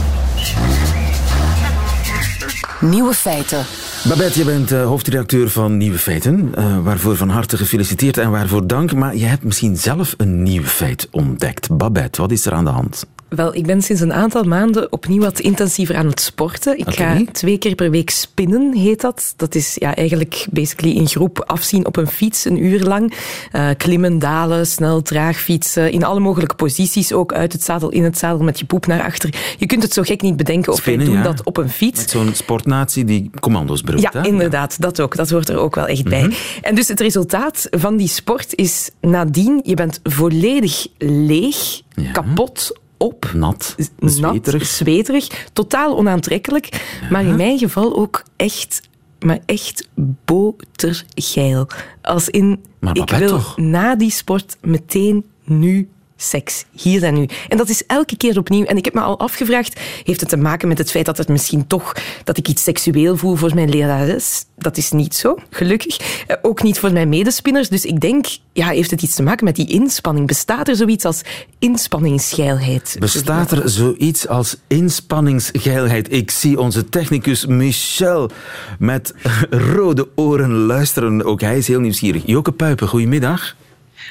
Nieuwe 2.81 3.15
feiten. 3.15 3.65
Babette, 4.09 4.39
je 4.39 4.45
bent 4.45 4.73
eh, 4.73 4.85
hoofdredacteur 4.85 5.51
van 5.51 5.77
Nieuwe 5.77 5.99
Feiten. 5.99 6.55
eh, 6.55 6.79
waarvoor 6.83 7.17
van 7.17 7.29
harte 7.29 7.57
gefeliciteerd 7.57 8.19
en 8.19 8.31
waarvoor 8.31 8.67
dank. 8.67 8.95
Maar 8.95 9.17
je 9.17 9.25
hebt 9.25 9.45
misschien 9.45 9.77
zelf 9.77 10.15
een 10.17 10.43
nieuw 10.43 10.63
feit 10.63 11.09
ontdekt. 11.11 11.77
Babette, 11.77 12.21
wat 12.21 12.31
is 12.31 12.47
er 12.47 12.53
aan 12.53 12.65
de 12.65 12.71
hand? 12.71 13.07
Wel, 13.37 13.55
ik 13.55 13.67
ben 13.67 13.83
sinds 13.83 14.03
een 14.03 14.13
aantal 14.13 14.43
maanden 14.45 14.93
opnieuw 14.93 15.21
wat 15.21 15.41
intensiever 15.41 15.97
aan 15.97 16.07
het 16.07 16.21
sporten. 16.21 16.79
Ik 16.79 16.91
ga 16.91 17.23
twee 17.33 17.59
keer 17.59 17.75
per 17.75 17.91
week 17.91 18.11
spinnen, 18.11 18.75
heet 18.75 19.01
dat. 19.01 19.35
Dat 19.37 19.55
is 19.55 19.77
ja, 19.79 19.95
eigenlijk 19.95 20.47
basically 20.51 20.97
in 20.97 21.09
groep 21.09 21.45
afzien 21.47 21.87
op 21.87 21.97
een 21.97 22.07
fiets, 22.07 22.45
een 22.45 22.65
uur 22.65 22.81
lang. 22.81 23.15
Eh, 23.53 23.69
klimmen, 23.77 24.19
dalen, 24.19 24.67
snel, 24.67 25.03
traag 25.03 25.37
fietsen, 25.37 25.93
in 25.93 26.05
alle 26.05 26.21
mogelijke 26.21 26.55
posities. 26.55 27.13
Ook 27.13 27.33
uit 27.33 27.53
het 27.53 27.65
zadel, 27.65 27.89
in 27.89 28.05
het 28.05 28.19
zadel, 28.19 28.45
met 28.45 28.59
je 28.59 28.65
poep 28.65 28.87
naar 28.87 29.03
achter. 29.03 29.35
Je 29.59 29.67
kunt 29.67 29.83
het 29.83 29.93
zo 29.93 30.03
gek 30.03 30.23
niet 30.23 30.37
bedenken 30.37 30.73
of 30.73 30.79
Spinnen, 30.79 31.07
wij 31.07 31.15
doen 31.15 31.25
ja. 31.25 31.31
dat 31.31 31.45
op 31.45 31.57
een 31.57 31.71
fiets. 31.71 32.11
Zo'n 32.11 32.35
sportnatie 32.35 33.05
die 33.05 33.31
commando's 33.41 33.81
brult. 33.81 34.03
Ja, 34.03 34.11
hè? 34.13 34.27
inderdaad. 34.27 34.81
Dat 34.81 35.01
ook. 35.01 35.17
Dat 35.17 35.31
hoort 35.31 35.49
er 35.49 35.57
ook 35.57 35.75
wel 35.75 35.87
echt 35.87 36.05
bij. 36.05 36.33
En 36.63 36.75
dus 36.75 36.89
het 36.89 37.01
resultaat 37.01 37.67
van 37.71 37.97
die 37.97 38.09
sport 38.09 38.55
is 38.55 38.91
nadien, 39.01 39.61
je 39.65 39.75
bent 39.75 40.01
volledig 40.03 40.87
leeg, 40.99 41.81
Ja. 41.95 42.11
kapot, 42.11 42.81
op, 43.03 43.31
Nat, 43.35 43.75
nat, 43.99 44.13
zweterig. 44.13 44.67
zweterig, 44.67 45.47
totaal 45.53 45.97
onaantrekkelijk, 45.97 46.99
maar 47.11 47.25
in 47.25 47.37
mijn 47.37 47.59
geval 47.59 47.97
ook 47.97 48.23
echt, 48.37 48.81
maar 49.21 49.39
echt 49.47 49.89
botergeil. 50.25 51.67
Als 52.03 52.29
in, 52.29 52.63
Maar 52.81 52.97
ik 52.97 53.11
wil 53.11 53.29
toch? 53.29 53.57
na 53.57 53.97
die 53.97 54.11
sport 54.11 54.57
meteen 54.61 55.25
nu 55.45 55.89
seks. 56.23 56.65
Hier 56.73 57.03
en 57.03 57.15
nu. 57.15 57.29
En 57.49 57.57
dat 57.57 57.69
is 57.69 57.87
elke 57.87 58.17
keer 58.17 58.39
opnieuw. 58.39 58.65
En 58.65 58.77
ik 58.77 58.85
heb 58.85 58.95
me 58.95 59.01
al 59.01 59.19
afgevraagd, 59.19 59.81
heeft 60.05 60.21
het 60.21 60.29
te 60.29 60.37
maken 60.37 60.69
met 60.69 60.79
het 60.79 60.91
feit 60.91 61.07
dat 61.07 61.19
het 61.19 61.29
misschien 61.29 61.67
toch, 61.67 61.93
dat 62.25 62.37
ik 62.37 62.49
iets 62.49 62.63
seksueel 62.63 63.17
voel 63.17 63.35
voor 63.35 63.55
mijn 63.55 63.69
lerares? 63.69 64.45
Dat 64.57 64.77
is 64.77 64.91
niet 64.91 65.15
zo, 65.15 65.39
gelukkig. 65.51 66.25
Eh, 66.27 66.37
ook 66.43 66.63
niet 66.63 66.79
voor 66.79 66.93
mijn 66.93 67.09
medespinners. 67.09 67.69
Dus 67.69 67.85
ik 67.85 68.01
denk, 68.01 68.27
ja, 68.53 68.69
heeft 68.69 68.91
het 68.91 69.03
iets 69.03 69.15
te 69.15 69.23
maken 69.23 69.45
met 69.45 69.57
die 69.57 69.69
inspanning? 69.69 70.27
Bestaat 70.27 70.69
er 70.69 70.77
zoiets 70.77 71.05
als 71.05 71.23
inspanningsgeilheid? 71.59 72.97
Bestaat 72.99 73.51
er 73.51 73.69
zoiets 73.69 74.29
als 74.29 74.57
inspanningsgeilheid? 74.67 76.13
Ik 76.13 76.31
zie 76.31 76.61
onze 76.61 76.89
technicus 76.89 77.47
Michel 77.47 78.31
met 78.79 79.15
rode 79.75 80.09
oren 80.15 80.53
luisteren. 80.53 81.25
Ook 81.25 81.41
hij 81.41 81.59
is 81.59 81.69
heel 81.69 81.81
nieuwsgierig. 81.81 82.23
Joke 82.27 82.53
Puipen, 82.53 82.89
goedemiddag. 82.89 83.55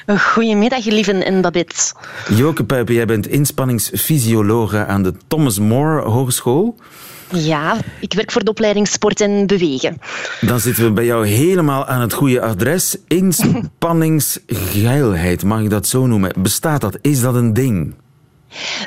Goedemiddag, 0.06 0.84
lieven 0.84 1.24
en 1.24 1.40
Babette. 1.40 1.92
Joke 2.28 2.64
Puipen, 2.64 2.94
jij 2.94 3.06
bent 3.06 3.26
inspanningsfysiologe 3.26 4.86
aan 4.86 5.02
de 5.02 5.14
Thomas 5.28 5.58
More 5.58 6.00
Hogeschool. 6.00 6.76
Ja, 7.32 7.76
ik 8.00 8.12
werk 8.12 8.32
voor 8.32 8.44
de 8.44 8.50
opleiding 8.50 8.88
Sport 8.88 9.20
en 9.20 9.46
Bewegen. 9.46 10.00
Dan 10.40 10.60
zitten 10.60 10.84
we 10.84 10.90
bij 10.90 11.04
jou 11.04 11.26
helemaal 11.26 11.86
aan 11.86 12.00
het 12.00 12.12
goede 12.12 12.40
adres. 12.40 12.96
Inspanningsgeilheid, 13.08 15.44
mag 15.44 15.60
ik 15.60 15.70
dat 15.70 15.86
zo 15.86 16.06
noemen? 16.06 16.32
Bestaat 16.38 16.80
dat? 16.80 16.98
Is 17.00 17.20
dat 17.20 17.34
een 17.34 17.52
ding? 17.52 17.94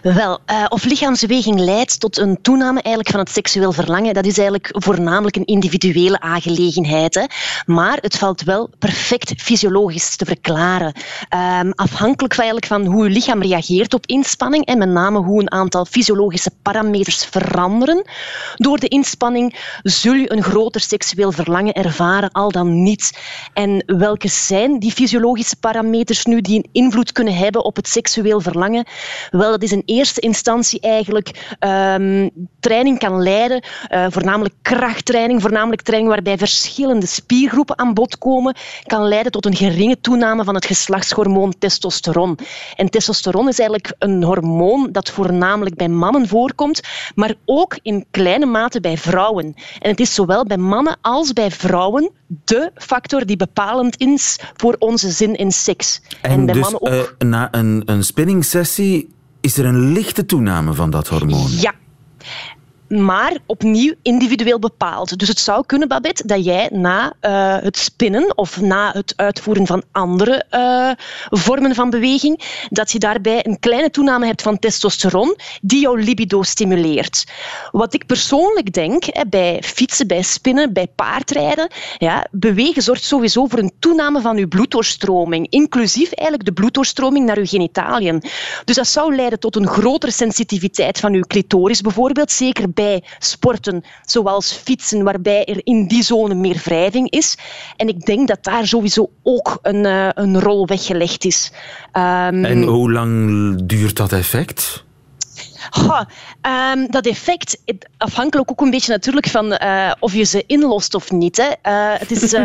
Wel, 0.02 0.40
eh, 0.46 0.66
of 0.70 0.84
lichaamsbeweging 0.84 1.60
leidt 1.60 2.00
tot 2.00 2.18
een 2.18 2.42
toename 2.42 2.82
eigenlijk 2.82 3.10
van 3.10 3.20
het 3.20 3.30
seksueel 3.30 3.72
verlangen, 3.72 4.14
dat 4.14 4.26
is 4.26 4.38
eigenlijk 4.38 4.70
voornamelijk 4.72 5.36
een 5.36 5.46
individuele 5.46 6.20
aangelegenheid. 6.20 7.14
Hè. 7.14 7.26
Maar 7.66 7.98
het 8.02 8.18
valt 8.18 8.44
wel 8.44 8.70
perfect 8.80 9.42
fysiologisch 9.42 10.16
te 10.16 10.26
verklaren. 10.26 10.94
Ehm, 11.30 11.72
afhankelijk 11.72 12.34
van, 12.34 12.64
van 12.68 12.86
hoe 12.86 13.04
je 13.04 13.10
lichaam 13.10 13.42
reageert 13.42 13.94
op 13.94 14.06
inspanning 14.06 14.66
en 14.66 14.78
met 14.78 14.90
name 14.90 15.20
hoe 15.20 15.42
een 15.42 15.52
aantal 15.52 15.86
fysiologische 15.86 16.52
parameters 16.62 17.26
veranderen 17.26 18.06
door 18.56 18.78
de 18.78 18.88
inspanning, 18.88 19.80
zul 19.84 20.14
je 20.14 20.32
een 20.32 20.44
groter 20.44 20.82
seksueel 20.82 21.32
verlangen 21.32 21.74
ervaren, 21.74 22.32
al 22.32 22.52
dan 22.52 22.84
niet. 22.84 23.20
En 23.54 23.84
welke 23.86 24.28
zijn 24.28 24.80
die 24.80 24.92
fysiologische 24.92 25.56
parameters 25.56 26.26
nu 26.26 26.42
die 26.42 26.58
een 26.58 26.70
invloed 26.72 27.12
kunnen 27.12 27.36
hebben 27.36 27.64
op 27.64 27.76
het 27.76 27.88
seksueel 27.88 28.42
verlangen? 28.42 28.86
Wel, 29.32 29.55
dat 29.56 29.64
is 29.64 29.76
in 29.76 29.84
eerste 29.86 30.20
instantie 30.20 30.80
eigenlijk 30.80 31.56
um, 31.60 32.30
training 32.60 33.00
kan 33.00 33.22
leiden, 33.22 33.64
uh, 33.92 34.06
voornamelijk 34.10 34.56
krachttraining, 34.62 35.42
voornamelijk 35.42 35.82
training 35.82 36.12
waarbij 36.12 36.38
verschillende 36.38 37.06
spiergroepen 37.06 37.78
aan 37.78 37.94
bod 37.94 38.18
komen, 38.18 38.56
kan 38.84 39.08
leiden 39.08 39.32
tot 39.32 39.46
een 39.46 39.56
geringe 39.56 40.00
toename 40.02 40.44
van 40.44 40.56
het 40.56 40.66
geslachtshormoon 40.66 41.54
testosteron. 41.60 42.38
En 42.76 42.90
testosteron 42.90 43.48
is 43.48 43.60
eigenlijk 43.60 43.96
een 44.00 44.24
hormoon 44.24 44.92
dat 44.92 45.10
voornamelijk 45.10 45.76
bij 45.76 45.90
mannen 45.90 46.28
voorkomt, 46.28 46.82
maar 47.16 47.34
ook 47.46 47.78
in 47.82 48.06
kleine 48.12 48.46
mate 48.46 48.80
bij 48.80 48.98
vrouwen. 48.98 49.54
En 49.80 49.90
het 49.90 50.00
is 50.00 50.14
zowel 50.14 50.46
bij 50.46 50.58
mannen 50.58 50.98
als 51.02 51.34
bij 51.34 51.52
vrouwen 51.52 52.12
de 52.28 52.72
factor 52.76 53.26
die 53.26 53.38
bepalend 53.38 54.00
is 54.00 54.40
voor 54.56 54.76
onze 54.80 55.10
zin 55.10 55.36
in 55.36 55.52
seks. 55.52 56.02
En, 56.22 56.32
en 56.32 56.46
bij 56.46 56.54
dus 56.54 56.64
mannen 56.64 56.82
ook... 56.82 57.16
uh, 57.18 57.28
na 57.28 57.48
een, 57.52 57.84
een 57.86 58.04
spinningsessie 58.04 59.15
is 59.46 59.58
er 59.58 59.66
een 59.66 59.92
lichte 59.92 60.26
toename 60.26 60.74
van 60.74 60.90
dat 60.90 61.08
hormoon? 61.08 61.52
Ja, 61.52 61.74
maar 62.88 63.38
opnieuw 63.46 63.94
individueel 64.02 64.60
bepaald. 64.60 65.20
Dus 65.20 65.28
het 65.28 65.40
zou 65.40 65.66
kunnen, 65.66 65.88
Babette, 65.88 66.28
dat 66.28 66.46
jij 66.46 66.70
na 66.72 67.14
uh, 67.22 67.58
het 67.64 67.78
spinnen 67.78 68.38
of 68.38 68.62
na 68.62 68.92
het 68.92 69.14
uitvoeren 69.16 69.68
van 69.68 69.84
andere 69.92 70.46
uh, 70.52 70.92
vormen 71.40 71.76
van 71.76 71.90
beweging, 71.90 72.66
dat 72.70 72.92
je 72.92 73.00
daarbij 73.00 73.46
een 73.46 73.60
kleine 73.60 73.90
toename 73.90 74.26
hebt 74.26 74.42
van 74.42 74.60
testosteron 74.60 75.36
die 75.62 75.82
jouw 75.82 75.96
libido 75.96 76.44
stimuleert. 76.44 77.24
Wat 77.72 77.94
ik 77.94 78.06
persoonlijk 78.06 78.74
denk, 78.74 79.06
bij 79.30 79.62
fietsen, 79.64 80.08
bij 80.08 80.22
spinnen, 80.22 80.74
bij 80.74 80.88
paardrijden, 80.96 81.68
ja, 81.98 82.28
bewegen 82.32 82.82
zorgt 82.82 83.04
sowieso 83.04 83.46
voor 83.46 83.60
een 83.60 83.74
toename 83.80 84.22
van 84.22 84.38
je 84.38 84.48
bloeddoorstroming, 84.48 85.48
inclusief 85.50 86.12
eigenlijk 86.12 86.48
de 86.48 86.54
bloeddoorstroming 86.54 87.26
naar 87.26 87.40
je 87.40 87.48
genitaliën. 87.48 88.24
Dus 88.66 88.76
dat 88.76 88.88
zou 88.88 89.16
leiden 89.16 89.40
tot 89.40 89.56
een 89.56 89.68
grotere 89.68 90.12
sensitiviteit 90.12 91.00
van 91.00 91.14
je 91.14 91.28
clitoris 91.28 91.82
bijvoorbeeld, 91.82 92.32
zeker 92.32 92.72
bij 92.76 93.04
sporten 93.20 93.84
zoals 94.06 94.52
fietsen, 94.52 95.04
waarbij 95.04 95.46
er 95.46 95.62
in 95.64 95.88
die 95.88 96.04
zone 96.04 96.34
meer 96.34 96.62
wrijving 96.64 97.10
is. 97.10 97.38
En 97.76 97.88
ik 97.88 98.06
denk 98.06 98.28
dat 98.28 98.44
daar 98.44 98.68
sowieso 98.68 99.10
ook 99.24 99.60
een, 99.62 99.86
uh, 99.86 100.10
een 100.14 100.40
rol 100.40 100.68
weggelegd 100.68 101.26
is. 101.26 101.52
Um, 101.94 102.46
en 102.46 102.64
hoe 102.64 102.92
lang 102.92 103.56
duurt 103.64 103.98
dat 103.98 104.12
effect? 104.12 104.84
Ha, 105.70 106.08
um, 106.74 106.92
dat 106.92 107.06
effect, 107.06 107.62
afhankelijk 107.98 108.52
ook 108.52 108.62
een 108.62 108.70
beetje 108.70 108.92
natuurlijk 108.92 109.28
van 109.28 109.58
uh, 109.64 109.92
of 110.00 110.14
je 110.14 110.24
ze 110.24 110.44
inlost 110.48 110.94
of 110.94 111.12
niet. 111.12 111.38
Hè. 111.38 111.48
Uh, 111.72 112.00
het 112.00 112.12
is... 112.12 112.32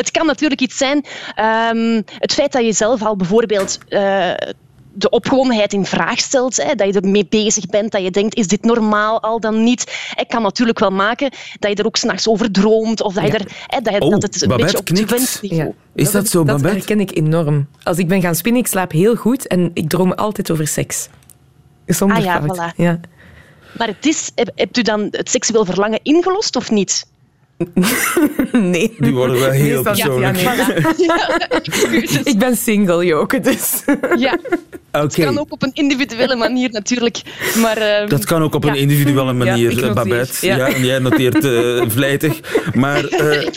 het 0.00 0.10
kan 0.10 0.26
natuurlijk 0.26 0.60
iets 0.60 0.76
zijn. 0.76 1.04
Um, 1.76 2.04
het 2.18 2.32
feit 2.32 2.52
dat 2.52 2.64
je 2.64 2.72
zelf 2.72 3.02
al 3.02 3.16
bijvoorbeeld 3.16 3.78
uh, 3.88 4.32
de 4.94 5.10
opgewondenheid 5.10 5.72
in 5.72 5.84
vraag 5.84 6.18
stelt, 6.18 6.56
hè, 6.56 6.74
dat 6.74 6.94
je 6.94 7.00
ermee 7.00 7.26
bezig 7.28 7.66
bent, 7.66 7.92
dat 7.92 8.02
je 8.02 8.10
denkt, 8.10 8.34
is 8.34 8.46
dit 8.46 8.64
normaal 8.64 9.22
al 9.22 9.40
dan 9.40 9.64
niet? 9.64 10.12
Ik 10.16 10.28
kan 10.28 10.42
natuurlijk 10.42 10.78
wel 10.78 10.90
maken 10.90 11.30
dat 11.58 11.70
je 11.70 11.76
er 11.76 11.86
ook 11.86 11.96
s'nachts 11.96 12.28
over 12.28 12.50
droomt, 12.50 13.02
of 13.02 13.14
dat, 13.14 13.24
je 13.24 13.32
er, 13.32 13.46
hè, 13.66 13.80
dat, 13.80 13.94
je, 13.94 14.00
oh, 14.00 14.10
dat 14.10 14.22
het 14.22 14.42
een 14.42 14.48
Babette 14.48 14.82
beetje 14.82 15.04
op 15.04 15.08
het 15.08 15.38
ja. 15.42 15.70
Is 15.94 16.10
dat, 16.10 16.28
zo, 16.28 16.44
Babette? 16.44 16.62
Dat 16.62 16.76
herken 16.76 17.00
ik 17.00 17.16
enorm. 17.16 17.68
Als 17.82 17.98
ik 17.98 18.08
ben 18.08 18.20
gaan 18.20 18.34
spinnen, 18.34 18.60
ik 18.60 18.66
slaap 18.66 18.92
heel 18.92 19.14
goed 19.14 19.46
en 19.46 19.70
ik 19.74 19.88
droom 19.88 20.12
altijd 20.12 20.50
over 20.50 20.66
seks. 20.66 21.08
Zonder 21.86 22.16
ah 22.16 22.24
ja, 22.24 22.42
fout. 22.42 22.56
Voilà. 22.56 22.76
Ja. 22.76 23.00
Maar 23.78 23.86
het 23.86 24.06
is, 24.06 24.30
heb, 24.34 24.50
hebt 24.54 24.76
u 24.76 24.82
dan 24.82 25.08
het 25.10 25.30
seksueel 25.30 25.64
verlangen 25.64 26.00
ingelost 26.02 26.56
of 26.56 26.70
niet? 26.70 27.06
nee. 28.52 28.94
Die 28.98 29.12
worden 29.12 29.40
wel 29.40 29.50
heel 29.50 29.82
persoonlijk. 29.82 30.36
Ja, 30.36 30.52
nee. 31.90 32.02
ik 32.32 32.38
ben 32.38 32.56
single, 32.56 33.04
Joke, 33.04 33.40
dus... 33.40 33.82
ja. 34.16 34.38
Okay. 34.94 35.06
Het 35.06 35.14
kan 35.14 35.38
ook 35.38 35.52
op 35.52 35.62
een 35.62 35.72
individuele 35.72 36.36
manier 36.36 36.70
natuurlijk. 36.70 37.22
Maar, 37.60 37.78
uh, 37.78 38.08
dat 38.08 38.24
kan 38.24 38.42
ook 38.42 38.54
op 38.54 38.64
een 38.64 38.74
individuele 38.74 39.32
manier, 39.32 39.80
ja, 39.80 39.92
Babette. 39.92 40.46
Ja. 40.46 40.68
en 40.68 40.84
jij 40.84 40.98
noteert 40.98 41.44
uh, 41.44 41.84
vlijtig. 41.88 42.40
Maar 42.74 43.04
uh, 43.12 43.48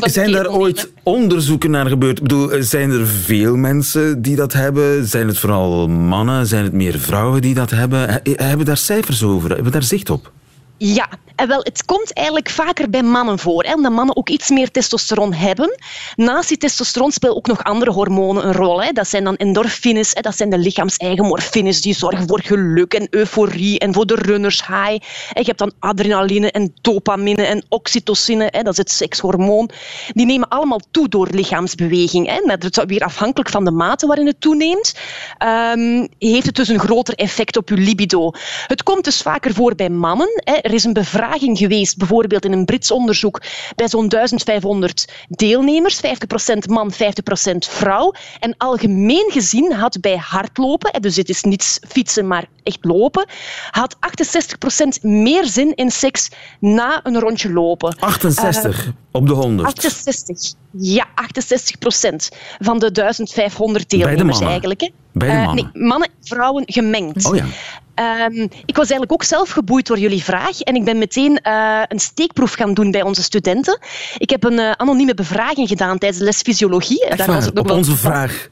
zijn 0.00 0.32
daar 0.32 0.50
ooit 0.50 0.90
onderzoeken 1.02 1.70
naar 1.70 1.86
gebeurd? 1.86 2.16
Ik 2.16 2.22
bedoel, 2.22 2.50
zijn 2.58 2.90
er 2.90 3.06
veel 3.06 3.56
mensen 3.56 4.22
die 4.22 4.36
dat 4.36 4.52
hebben? 4.52 5.06
Zijn 5.06 5.26
het 5.26 5.38
vooral 5.38 5.88
mannen? 5.88 6.46
Zijn 6.46 6.64
het 6.64 6.72
meer 6.72 6.98
vrouwen 6.98 7.40
die 7.42 7.54
dat 7.54 7.70
hebben? 7.70 8.20
Hebben 8.34 8.66
daar 8.66 8.76
cijfers 8.76 9.22
over? 9.22 9.54
Hebben 9.54 9.72
daar 9.72 9.82
zicht 9.82 10.10
op? 10.10 10.32
Ja, 10.76 11.08
en 11.38 11.48
wel, 11.48 11.60
het 11.62 11.84
komt 11.84 12.12
eigenlijk 12.12 12.50
vaker 12.50 12.90
bij 12.90 13.02
mannen 13.02 13.38
voor, 13.38 13.64
hè, 13.64 13.74
omdat 13.74 13.92
mannen 13.92 14.16
ook 14.16 14.28
iets 14.28 14.48
meer 14.48 14.70
testosteron 14.70 15.32
hebben. 15.32 15.78
Naast 16.14 16.48
die 16.48 16.56
testosteron 16.56 17.12
spelen 17.12 17.36
ook 17.36 17.46
nog 17.46 17.64
andere 17.64 17.90
hormonen 17.90 18.46
een 18.46 18.52
rol. 18.52 18.82
Hè. 18.82 18.92
Dat 18.92 19.08
zijn 19.08 19.24
dan 19.24 19.36
endorfines, 19.36 20.10
hè, 20.14 20.20
dat 20.20 20.36
zijn 20.36 20.50
de 20.50 20.58
lichaams-eigen 20.58 21.24
morfines 21.24 21.82
die 21.82 21.94
zorgen 21.94 22.28
voor 22.28 22.40
geluk 22.42 22.94
en 22.94 23.06
euforie 23.10 23.78
en 23.78 23.94
voor 23.94 24.06
de 24.06 24.14
runners 24.14 24.66
high. 24.66 25.04
En 25.32 25.40
je 25.40 25.44
hebt 25.44 25.58
dan 25.58 25.72
adrenaline 25.78 26.50
en 26.50 26.74
dopamine 26.80 27.42
en 27.42 27.64
oxytocine, 27.68 28.48
hè, 28.50 28.62
dat 28.62 28.72
is 28.72 28.78
het 28.78 28.90
sekshormoon. 28.90 29.70
Die 30.12 30.26
nemen 30.26 30.48
allemaal 30.48 30.80
toe 30.90 31.08
door 31.08 31.28
lichaamsbeweging. 31.30 32.26
Hè. 32.26 32.40
Maar 32.44 32.56
het 32.58 32.84
weer 32.86 33.02
afhankelijk 33.02 33.50
van 33.50 33.64
de 33.64 33.70
mate 33.70 34.06
waarin 34.06 34.26
het 34.26 34.40
toeneemt, 34.40 34.94
um, 35.72 36.08
heeft 36.18 36.46
het 36.46 36.56
dus 36.56 36.68
een 36.68 36.78
groter 36.78 37.14
effect 37.14 37.56
op 37.56 37.68
je 37.68 37.76
libido. 37.76 38.30
Het 38.66 38.82
komt 38.82 39.04
dus 39.04 39.22
vaker 39.22 39.54
voor 39.54 39.74
bij 39.74 39.90
mannen. 39.90 40.42
Hè 40.44 40.52
er 40.52 40.74
is 40.74 40.84
een 40.84 40.92
geweest, 41.36 41.96
bijvoorbeeld 41.96 42.44
in 42.44 42.52
een 42.52 42.64
Brits 42.64 42.90
onderzoek, 42.90 43.42
bij 43.76 43.88
zo'n 43.88 44.08
1500 44.08 45.12
deelnemers, 45.28 45.96
50% 45.96 46.00
man, 46.68 46.92
50% 46.92 46.96
vrouw. 47.58 48.12
En 48.40 48.54
algemeen 48.56 49.30
gezien 49.32 49.72
had 49.72 50.00
bij 50.00 50.16
hardlopen, 50.16 51.02
dus 51.02 51.16
het 51.16 51.28
is 51.28 51.42
niet 51.42 51.80
fietsen, 51.88 52.26
maar 52.26 52.46
echt 52.62 52.84
lopen, 52.84 53.26
had 53.70 53.96
68% 53.96 55.00
meer 55.00 55.46
zin 55.46 55.74
in 55.74 55.90
seks 55.90 56.30
na 56.60 57.00
een 57.02 57.18
rondje 57.18 57.52
lopen. 57.52 57.96
68 57.98 58.86
uh, 58.86 58.92
op 59.12 59.26
de 59.26 59.32
100? 59.32 59.68
68. 59.68 60.52
Ja, 60.70 61.06
68 61.14 61.78
procent 61.78 62.28
van 62.58 62.78
de 62.78 62.92
1500 62.92 63.90
deelnemers 63.90 64.40
eigenlijk. 64.40 64.80
Hè. 64.80 64.88
Bij 65.12 65.28
de 65.28 65.34
mannen? 65.34 65.64
Uh, 65.64 65.72
nee, 65.72 65.88
mannen 65.88 66.08
vrouwen 66.22 66.62
gemengd. 66.66 67.24
Oh 67.24 67.36
ja. 67.36 67.44
Um, 67.98 68.42
ik 68.42 68.76
was 68.76 68.90
eigenlijk 68.90 69.12
ook 69.12 69.22
zelf 69.22 69.50
geboeid 69.50 69.86
door 69.86 69.98
jullie 69.98 70.22
vraag 70.22 70.60
en 70.60 70.74
ik 70.74 70.84
ben 70.84 70.98
meteen 70.98 71.40
uh, 71.46 71.82
een 71.88 71.98
steekproef 71.98 72.52
gaan 72.52 72.74
doen 72.74 72.90
bij 72.90 73.02
onze 73.02 73.22
studenten. 73.22 73.78
Ik 74.18 74.30
heb 74.30 74.44
een 74.44 74.58
uh, 74.58 74.70
anonieme 74.70 75.14
bevraging 75.14 75.68
gedaan 75.68 75.98
tijdens 75.98 76.18
de 76.18 76.24
les 76.24 76.42
fysiologie. 76.42 77.04
Echt 77.04 77.18
Daar 77.18 77.26
was 77.26 77.44
het 77.44 77.54
nog 77.54 77.62
op 77.62 77.68
wel 77.68 77.78
onze 77.78 77.96
vraag? 77.96 78.48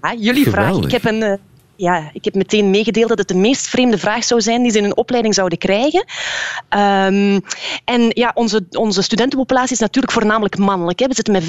Ja, 0.00 0.14
jullie 0.14 0.44
Geweldig. 0.44 0.74
vraag. 0.74 0.84
Ik 0.84 1.02
heb 1.02 1.04
een 1.04 1.38
ja, 1.80 2.10
ik 2.12 2.24
heb 2.24 2.34
meteen 2.34 2.70
meegedeeld 2.70 3.08
dat 3.08 3.18
het 3.18 3.28
de 3.28 3.34
meest 3.34 3.68
vreemde 3.68 3.98
vraag 3.98 4.24
zou 4.24 4.40
zijn 4.40 4.62
die 4.62 4.72
ze 4.72 4.78
in 4.78 4.84
een 4.84 4.96
opleiding 4.96 5.34
zouden 5.34 5.58
krijgen. 5.58 6.04
Um, 6.68 7.40
en 7.84 8.10
ja, 8.14 8.30
onze, 8.34 8.66
onze 8.70 9.02
studentenpopulatie 9.02 9.72
is 9.72 9.78
natuurlijk 9.78 10.12
voornamelijk 10.12 10.58
mannelijk. 10.58 10.98
Hè. 10.98 11.06
We 11.06 11.14
zitten 11.14 11.32
met 11.32 11.44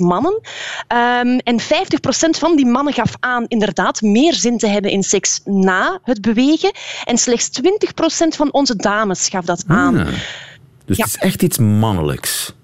75% 0.00 0.02
mannen. 0.02 0.32
Um, 0.32 1.38
en 1.38 1.60
50% 1.60 1.64
van 2.38 2.56
die 2.56 2.66
mannen 2.66 2.92
gaf 2.92 3.14
aan 3.20 3.44
inderdaad 3.48 4.02
meer 4.02 4.34
zin 4.34 4.58
te 4.58 4.66
hebben 4.66 4.90
in 4.90 5.02
seks 5.02 5.40
na 5.44 6.00
het 6.02 6.20
bewegen. 6.20 6.72
En 7.04 7.18
slechts 7.18 7.50
20% 7.60 7.62
van 8.28 8.52
onze 8.52 8.76
dames 8.76 9.28
gaf 9.28 9.44
dat 9.44 9.64
aan. 9.66 9.98
Ah, 9.98 10.06
dus 10.84 10.96
Ja. 10.96 11.04
het 11.04 11.14
is 11.14 11.20
echt 11.20 11.42
iets 11.42 11.58
mannelijks. 11.58 12.54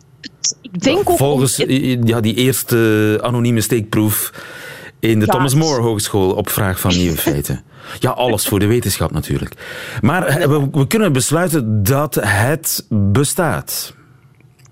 Ik 0.61 0.83
denk 0.83 1.11
ook... 1.11 1.17
Volgens 1.17 1.57
ja, 2.05 2.21
die 2.21 2.35
eerste 2.35 3.19
anonieme 3.23 3.61
steekproef 3.61 4.33
in 5.03 5.19
de 5.19 5.27
Ja. 5.27 5.33
Thomas 5.33 5.55
More 5.55 5.83
Hogeschool 5.83 6.31
op 6.31 6.49
vraag 6.49 6.81
van 6.81 6.97
Nieuwe 6.97 7.17
Feiten. 7.17 7.63
Ja, 7.99 8.11
alles 8.11 8.47
voor 8.47 8.59
de 8.59 8.67
wetenschap 8.67 9.11
natuurlijk. 9.11 9.55
Maar 10.01 10.27
eh, 10.27 10.47
we, 10.47 10.69
we 10.73 10.87
kunnen 10.87 11.13
besluiten 11.13 11.83
dat 11.83 12.15
het 12.21 12.87
bestaat. 12.89 13.95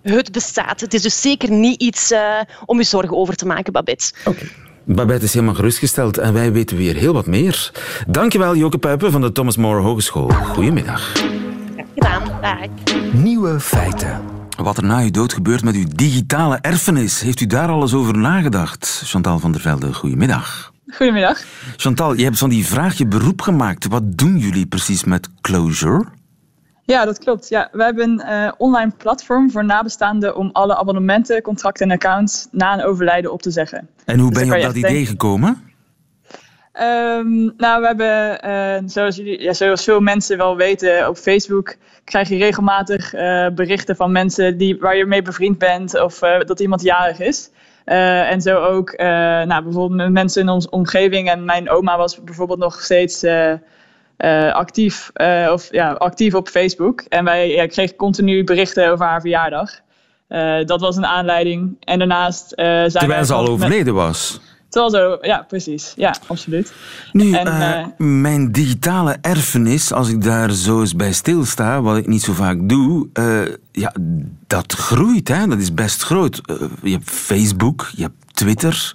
Het 0.02 0.32
bestaat. 0.32 0.80
Het 0.80 0.94
is 0.94 1.02
dus 1.02 1.20
zeker 1.20 1.50
niet 1.50 1.80
iets 1.80 2.10
eh, 2.10 2.20
om 2.66 2.78
je 2.78 2.84
zorgen 2.84 3.16
over 3.16 3.36
te 3.36 3.46
maken, 3.46 3.72
Babette. 3.72 4.12
Babette 4.84 5.24
is 5.24 5.32
helemaal 5.32 5.54
gerustgesteld 5.54 6.18
en 6.18 6.32
wij 6.32 6.52
weten 6.52 6.76
weer 6.76 6.94
heel 6.94 7.12
wat 7.12 7.26
meer. 7.26 7.70
Dankjewel 8.06 8.56
Joke 8.56 8.78
Pijpen 8.78 9.12
van 9.12 9.20
de 9.20 9.32
Thomas 9.32 9.56
More 9.56 9.80
Hogeschool. 9.80 10.28
Goedemiddag. 10.28 11.12
Graag 11.12 11.86
gedaan. 11.94 12.40
Dag. 12.40 13.12
Nieuwe 13.12 13.60
feiten. 13.60 14.39
Wat 14.62 14.76
er 14.76 14.84
na 14.84 15.00
uw 15.00 15.10
dood 15.10 15.32
gebeurt 15.32 15.64
met 15.64 15.74
uw 15.74 15.86
digitale 15.94 16.58
erfenis, 16.60 17.20
heeft 17.20 17.40
u 17.40 17.46
daar 17.46 17.68
al 17.68 17.80
eens 17.80 17.94
over 17.94 18.18
nagedacht? 18.18 19.02
Chantal 19.04 19.38
van 19.38 19.52
der 19.52 19.60
Velde, 19.60 19.94
goedemiddag. 19.94 20.72
Goedemiddag. 20.86 21.42
Chantal, 21.76 22.14
je 22.14 22.24
hebt 22.24 22.38
van 22.38 22.48
die 22.48 22.66
vraag 22.66 22.98
je 22.98 23.06
beroep 23.06 23.40
gemaakt. 23.40 23.86
Wat 23.86 24.18
doen 24.18 24.38
jullie 24.38 24.66
precies 24.66 25.04
met 25.04 25.28
Closure? 25.40 26.04
Ja, 26.82 27.04
dat 27.04 27.18
klopt. 27.18 27.48
Ja, 27.48 27.68
we 27.72 27.82
hebben 27.82 28.10
een 28.10 28.20
eh, 28.20 28.52
online 28.58 28.92
platform 28.96 29.50
voor 29.50 29.64
nabestaanden 29.64 30.36
om 30.36 30.50
alle 30.52 30.76
abonnementen, 30.76 31.42
contracten 31.42 31.90
en 31.90 31.94
accounts 31.94 32.48
na 32.50 32.74
een 32.74 32.84
overlijden 32.84 33.32
op 33.32 33.42
te 33.42 33.50
zeggen. 33.50 33.88
En 34.04 34.18
hoe 34.18 34.30
Dus 34.30 34.38
ben 34.38 34.48
je 34.48 34.56
op 34.56 34.62
dat 34.62 34.76
idee 34.76 35.06
gekomen? 35.06 35.69
Ehm, 36.72 37.50
nou, 37.56 37.80
we 37.80 37.86
hebben, 37.86 38.42
eh, 38.42 38.82
zoals, 38.86 39.16
jullie, 39.16 39.42
ja, 39.42 39.52
zoals 39.52 39.84
veel 39.84 40.00
mensen 40.00 40.36
wel 40.36 40.56
weten, 40.56 41.08
op 41.08 41.16
Facebook 41.16 41.76
krijg 42.04 42.28
je 42.28 42.36
regelmatig 42.36 43.14
eh, 43.14 43.46
berichten 43.54 43.96
van 43.96 44.12
mensen 44.12 44.58
die, 44.58 44.78
waar 44.78 44.96
je 44.96 45.06
mee 45.06 45.22
bevriend 45.22 45.58
bent 45.58 46.00
of 46.00 46.22
eh, 46.22 46.40
dat 46.40 46.60
iemand 46.60 46.82
jarig 46.82 47.20
is. 47.20 47.50
En 47.84 48.40
zo 48.40 48.62
ook 48.62 48.96
nou, 48.96 49.62
bijvoorbeeld 49.62 49.94
met 49.94 50.10
mensen 50.10 50.42
in 50.42 50.48
onze 50.48 50.70
omgeving. 50.70 51.30
En 51.30 51.44
mijn 51.44 51.70
oma 51.70 51.96
was 51.96 52.24
bijvoorbeeld 52.24 52.58
nog 52.58 52.80
steeds 52.80 53.24
actief, 54.52 55.10
of, 55.50 55.72
ja, 55.72 55.92
actief 55.92 56.34
op 56.34 56.48
Facebook. 56.48 57.00
En 57.00 57.24
wij 57.24 57.48
ja, 57.48 57.66
kregen 57.66 57.96
continu 57.96 58.44
berichten 58.44 58.90
over 58.90 59.06
haar 59.06 59.20
verjaardag. 59.20 59.70
dat 60.64 60.80
was 60.80 60.96
een 60.96 61.06
aanleiding. 61.06 61.76
En 61.80 61.98
daarnaast 61.98 62.52
zijn 62.56 62.90
Terwijl 62.90 63.24
ze 63.24 63.34
al 63.34 63.48
overleden 63.48 63.94
was. 63.94 64.40
Terwijl 64.70 64.90
zo, 64.90 65.18
ja, 65.20 65.44
precies. 65.48 65.92
Ja, 65.96 66.14
absoluut. 66.26 66.72
Nu, 67.12 67.32
en, 67.32 67.46
uh, 67.46 67.86
mijn 68.06 68.52
digitale 68.52 69.16
erfenis, 69.20 69.92
als 69.92 70.08
ik 70.08 70.22
daar 70.22 70.50
zo 70.50 70.80
eens 70.80 70.96
bij 70.96 71.12
stilsta, 71.12 71.82
wat 71.82 71.96
ik 71.96 72.06
niet 72.06 72.22
zo 72.22 72.32
vaak 72.32 72.68
doe, 72.68 73.08
uh, 73.14 73.54
ja, 73.72 73.94
dat 74.46 74.72
groeit, 74.72 75.28
hè? 75.28 75.46
dat 75.46 75.58
is 75.58 75.74
best 75.74 76.02
groot. 76.02 76.40
Uh, 76.46 76.56
je 76.82 76.90
hebt 76.90 77.10
Facebook, 77.10 77.90
je 77.96 78.02
hebt 78.02 78.36
Twitter, 78.36 78.94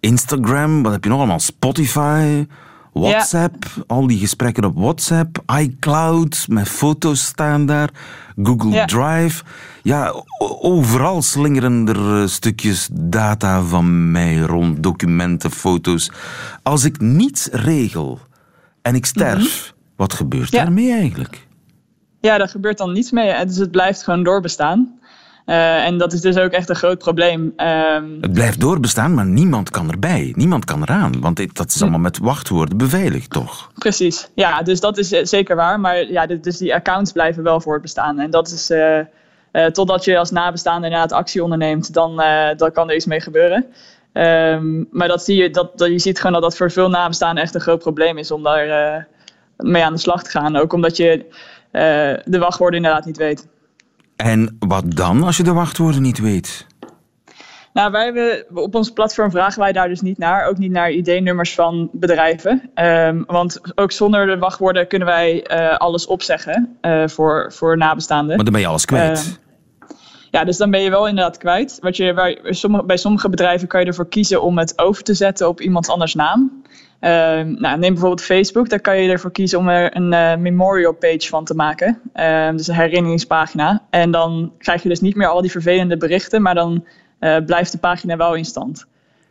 Instagram, 0.00 0.82
wat 0.82 0.92
heb 0.92 1.04
je 1.04 1.10
nog 1.10 1.18
allemaal? 1.18 1.40
Spotify, 1.40 2.46
WhatsApp, 2.94 3.64
ja. 3.76 3.82
al 3.86 4.06
die 4.06 4.18
gesprekken 4.18 4.64
op 4.64 4.76
WhatsApp, 4.76 5.42
iCloud, 5.58 6.46
mijn 6.48 6.66
foto's 6.66 7.24
staan 7.24 7.66
daar, 7.66 7.90
Google 8.42 8.70
ja. 8.70 8.84
Drive. 8.84 9.44
Ja, 9.82 10.14
overal 10.60 11.22
slingeren 11.22 11.88
er 11.88 12.22
eh, 12.22 12.28
stukjes 12.28 12.88
data 12.92 13.62
van 13.62 14.10
mij 14.10 14.38
rond, 14.38 14.82
documenten, 14.82 15.50
foto's. 15.50 16.10
Als 16.62 16.84
ik 16.84 17.00
niets 17.00 17.48
regel 17.52 18.18
en 18.82 18.94
ik 18.94 19.06
sterf, 19.06 19.38
mm 19.38 19.44
-hmm. 19.44 19.94
wat 19.96 20.12
gebeurt 20.12 20.50
daarmee 20.50 20.92
eigenlijk? 20.92 21.46
Ja, 22.20 22.38
daar 22.38 22.48
gebeurt 22.48 22.78
dan 22.78 22.92
niets 22.92 23.10
mee. 23.10 23.46
Dus 23.46 23.56
het 23.56 23.70
blijft 23.70 24.02
gewoon 24.02 24.22
doorbestaan. 24.22 24.98
Uh, 25.46 25.84
en 25.84 25.98
dat 25.98 26.12
is 26.12 26.20
dus 26.20 26.36
ook 26.36 26.50
echt 26.50 26.68
een 26.68 26.76
groot 26.76 26.98
probleem. 26.98 27.52
Um, 27.56 28.18
het 28.20 28.32
blijft 28.32 28.60
doorbestaan, 28.60 29.14
maar 29.14 29.26
niemand 29.26 29.70
kan 29.70 29.90
erbij. 29.90 30.32
Niemand 30.36 30.64
kan 30.64 30.82
eraan, 30.82 31.20
want 31.20 31.54
dat 31.54 31.68
is 31.68 31.82
allemaal 31.82 32.00
met 32.00 32.18
wachtwoorden 32.18 32.76
beveiligd, 32.76 33.30
toch? 33.30 33.70
Precies, 33.74 34.30
ja, 34.34 34.62
dus 34.62 34.80
dat 34.80 34.98
is 34.98 35.08
zeker 35.08 35.56
waar. 35.56 35.80
Maar 35.80 36.10
ja, 36.10 36.26
dus 36.26 36.56
die 36.56 36.74
accounts 36.74 37.12
blijven 37.12 37.42
wel 37.42 37.60
voortbestaan. 37.60 38.18
En 38.18 38.30
dat 38.30 38.48
is, 38.48 38.70
uh, 38.70 38.98
uh, 39.52 39.66
totdat 39.66 40.04
je 40.04 40.18
als 40.18 40.30
nabestaande 40.30 40.86
inderdaad 40.86 41.12
actie 41.12 41.42
onderneemt, 41.42 41.92
dan, 41.92 42.22
dan 42.56 42.72
kan 42.72 42.88
er 42.88 42.96
iets 42.96 43.06
mee 43.06 43.20
gebeuren. 43.20 43.66
Um, 44.12 44.86
maar 44.90 45.08
dat 45.08 45.24
zie 45.24 45.42
je, 45.42 45.50
dat, 45.50 45.78
dat, 45.78 45.88
je 45.88 45.98
ziet 45.98 46.16
gewoon 46.16 46.32
dat 46.32 46.42
dat 46.42 46.56
voor 46.56 46.70
veel 46.70 46.88
nabestaanden 46.88 47.42
echt 47.42 47.54
een 47.54 47.60
groot 47.60 47.82
probleem 47.82 48.18
is 48.18 48.30
om 48.30 48.42
daar 48.42 49.06
mee 49.56 49.84
aan 49.84 49.92
de 49.92 49.98
slag 49.98 50.22
te 50.22 50.30
gaan. 50.30 50.56
Ook 50.56 50.72
omdat 50.72 50.96
je 50.96 51.26
de 52.24 52.38
wachtwoorden 52.38 52.76
inderdaad 52.76 53.04
niet 53.04 53.16
weet. 53.16 53.46
En 54.16 54.56
wat 54.58 54.96
dan 54.96 55.22
als 55.22 55.36
je 55.36 55.42
de 55.42 55.52
wachtwoorden 55.52 56.02
niet 56.02 56.18
weet? 56.18 56.66
Nou, 57.72 57.90
wij 57.90 58.04
hebben, 58.04 58.44
op 58.54 58.74
ons 58.74 58.90
platform 58.90 59.30
vragen 59.30 59.60
wij 59.60 59.72
daar 59.72 59.88
dus 59.88 60.00
niet 60.00 60.18
naar. 60.18 60.46
Ook 60.46 60.58
niet 60.58 60.70
naar 60.70 60.90
ID-nummers 60.90 61.54
van 61.54 61.88
bedrijven. 61.92 62.70
Um, 62.74 63.24
want 63.26 63.60
ook 63.74 63.92
zonder 63.92 64.26
de 64.26 64.38
wachtwoorden 64.38 64.86
kunnen 64.86 65.08
wij 65.08 65.50
uh, 65.50 65.76
alles 65.76 66.06
opzeggen 66.06 66.76
uh, 66.82 67.08
voor, 67.08 67.52
voor 67.52 67.76
nabestaanden. 67.76 68.36
Maar 68.36 68.44
dan 68.44 68.52
ben 68.52 68.62
je 68.62 68.68
alles 68.68 68.84
kwijt. 68.84 69.40
Ja, 70.34 70.44
dus 70.44 70.56
dan 70.56 70.70
ben 70.70 70.80
je 70.80 70.90
wel 70.90 71.08
inderdaad 71.08 71.38
kwijt. 71.38 71.78
Wat 71.80 71.96
je, 71.96 72.14
bij, 72.14 72.38
sommige, 72.42 72.84
bij 72.84 72.96
sommige 72.96 73.28
bedrijven 73.28 73.68
kan 73.68 73.80
je 73.80 73.86
ervoor 73.86 74.08
kiezen 74.08 74.42
om 74.42 74.58
het 74.58 74.78
over 74.78 75.02
te 75.02 75.14
zetten 75.14 75.48
op 75.48 75.60
iemand 75.60 75.88
anders 75.88 76.14
naam. 76.14 76.62
Uh, 77.00 77.10
nou, 77.40 77.78
neem 77.78 77.92
bijvoorbeeld 77.92 78.22
Facebook, 78.22 78.68
daar 78.68 78.80
kan 78.80 79.02
je 79.02 79.10
ervoor 79.10 79.32
kiezen 79.32 79.58
om 79.58 79.68
er 79.68 79.96
een 79.96 80.12
uh, 80.12 80.36
memorial 80.36 80.92
page 80.92 81.28
van 81.28 81.44
te 81.44 81.54
maken. 81.54 82.00
Uh, 82.14 82.50
dus 82.50 82.66
een 82.66 82.74
herinneringspagina. 82.74 83.82
En 83.90 84.10
dan 84.10 84.52
krijg 84.58 84.82
je 84.82 84.88
dus 84.88 85.00
niet 85.00 85.14
meer 85.14 85.28
al 85.28 85.40
die 85.40 85.50
vervelende 85.50 85.96
berichten, 85.96 86.42
maar 86.42 86.54
dan 86.54 86.84
eh, 87.18 87.36
blijft 87.46 87.72
de 87.72 87.78
pagina 87.78 88.16
wel 88.16 88.34
in 88.34 88.44
stand. 88.44 88.86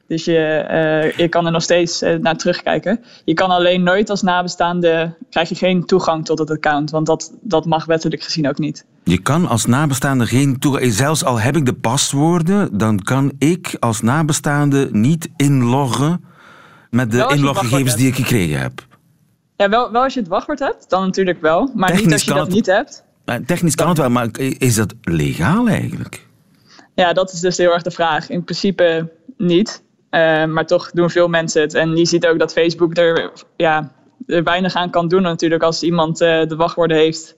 Dus 0.08 0.26
je, 0.26 0.38
eh, 0.38 1.12
je 1.12 1.28
kan 1.28 1.46
er 1.46 1.52
nog 1.52 1.63
steeds 1.63 2.02
naar 2.02 2.38
terugkijken. 2.38 3.04
Je 3.26 3.34
kan 3.34 3.50
alleen 3.50 3.84
nooit 3.84 4.10
als 4.10 4.22
nabestaande, 4.22 5.13
krijg 5.30 5.50
je 5.50 5.56
geen 5.56 5.86
toegang 5.86 6.26
tot 6.26 6.39
het 6.39 6.52
account, 6.52 6.92
want 6.92 7.06
dat, 7.06 7.34
dat 7.42 7.66
mag 7.66 7.86
wettelijk 7.86 8.24
gezien 8.24 8.48
ook 8.48 8.58
niet. 8.58 8.86
Je 9.04 9.22
kan 9.22 9.48
als 9.48 9.66
nabestaande 9.66 10.26
geen 10.26 10.60
toegang, 10.60 10.94
zelfs 10.94 11.24
al 11.24 11.39
heb 11.39 11.56
ik 11.56 11.66
de 11.66 11.74
paswoorden, 11.74 12.78
dan 12.78 13.00
kan 13.00 13.32
ik 13.38 13.76
als 13.80 14.02
nabestaande 14.02 14.89
niet 14.92 15.30
inloggen 15.36 16.26
met 16.89 17.12
de 17.12 17.32
inloggegevens 17.36 17.96
die 17.96 18.08
ik 18.08 18.16
gekregen 18.16 18.60
heb. 18.60 18.86
Ja, 19.56 19.70
wel, 19.70 19.92
wel 19.92 20.04
als 20.04 20.13
je 20.13 20.20
het 20.20 20.30
wachtwoord 20.30 20.60
hebt, 20.60 20.89
dan 20.89 21.02
natuurlijk 21.04 21.42
wel. 21.42 21.72
Maar 21.76 21.88
technisch 21.88 22.06
niet 22.06 22.13
als 22.13 22.24
je 22.24 22.34
dat 22.34 22.46
het, 22.46 22.56
niet 22.56 22.66
hebt. 22.66 23.04
Technisch 23.46 23.76
kan 23.76 23.89
het 23.89 23.98
wel, 23.98 24.10
maar 24.10 24.30
is 24.58 24.76
dat 24.76 24.94
legaal 25.02 25.68
eigenlijk? 25.68 26.28
Ja, 26.96 27.13
dat 27.13 27.34
is 27.34 27.39
dus 27.39 27.58
heel 27.58 27.72
erg 27.74 27.82
de 27.82 27.92
vraag. 27.92 28.30
In 28.30 28.44
principe 28.44 29.12
niet. 29.38 29.84
Uh, 30.12 30.46
maar 30.46 30.66
toch 30.66 30.92
doen 30.92 31.10
veel 31.10 31.28
mensen 31.28 31.62
het. 31.62 31.74
En 31.74 31.96
je 31.96 32.06
ziet 32.06 32.28
ook 32.28 32.39
dat 32.39 32.54
Facebook 32.54 32.98
er, 32.98 33.32
ja, 33.58 33.92
er 34.28 34.44
weinig 34.44 34.74
aan 34.74 34.89
kan 34.89 35.08
doen 35.08 35.22
natuurlijk 35.22 35.63
als 35.63 35.84
iemand 35.84 36.22
uh, 36.22 36.48
de 36.48 36.56
wachtwoorden 36.56 36.98
heeft. 36.98 37.36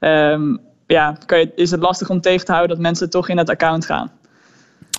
Um, 0.00 0.60
ja, 0.86 1.16
kan 1.26 1.38
je, 1.38 1.52
is 1.54 1.70
het 1.70 1.80
lastig 1.80 2.10
om 2.10 2.20
tegen 2.20 2.44
te 2.46 2.52
houden 2.52 2.76
dat 2.76 2.86
mensen 2.86 3.10
toch 3.10 3.28
in 3.28 3.38
het 3.38 3.50
account 3.50 3.86
gaan. 3.86 4.10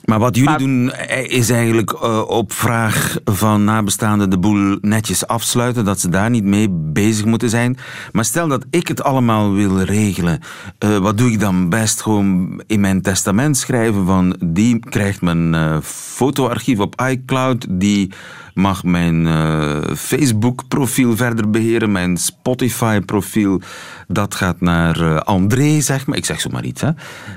Maar 0.05 0.19
wat 0.19 0.35
jullie 0.35 0.57
doen 0.57 0.91
eh, 0.91 1.37
is 1.37 1.49
eigenlijk 1.49 1.91
uh, 1.91 2.21
op 2.27 2.51
vraag 2.51 3.17
van 3.25 3.63
nabestaanden 3.63 4.29
de 4.29 4.37
boel 4.37 4.77
netjes 4.81 5.27
afsluiten, 5.27 5.85
dat 5.85 5.99
ze 5.99 6.09
daar 6.09 6.29
niet 6.29 6.43
mee 6.43 6.69
bezig 6.69 7.25
moeten 7.25 7.49
zijn. 7.49 7.77
Maar 8.11 8.25
stel 8.25 8.47
dat 8.47 8.65
ik 8.69 8.87
het 8.87 9.03
allemaal 9.03 9.53
wil 9.53 9.79
regelen, 9.79 10.39
uh, 10.79 10.97
wat 10.97 11.17
doe 11.17 11.31
ik 11.31 11.39
dan 11.39 11.69
best? 11.69 12.01
Gewoon 12.01 12.61
in 12.67 12.79
mijn 12.79 13.01
testament 13.01 13.57
schrijven 13.57 14.05
van 14.05 14.35
die 14.45 14.79
krijgt 14.79 15.21
mijn 15.21 15.53
uh, 15.53 15.77
fotoarchief 15.81 16.79
op 16.79 17.01
iCloud, 17.01 17.65
die 17.69 18.11
mag 18.53 18.83
mijn 18.83 19.25
uh, 19.25 19.81
Facebook-profiel 19.95 21.15
verder 21.15 21.49
beheren, 21.49 21.91
mijn 21.91 22.17
Spotify-profiel, 22.17 23.61
dat 24.07 24.35
gaat 24.35 24.61
naar 24.61 24.99
uh, 24.99 25.17
André, 25.19 25.81
zeg 25.81 26.07
maar. 26.07 26.17
Ik 26.17 26.25
zeg 26.25 26.41
zo 26.41 26.49
maar 26.49 26.63
iets. 26.63 26.81
Hè. 26.81 26.89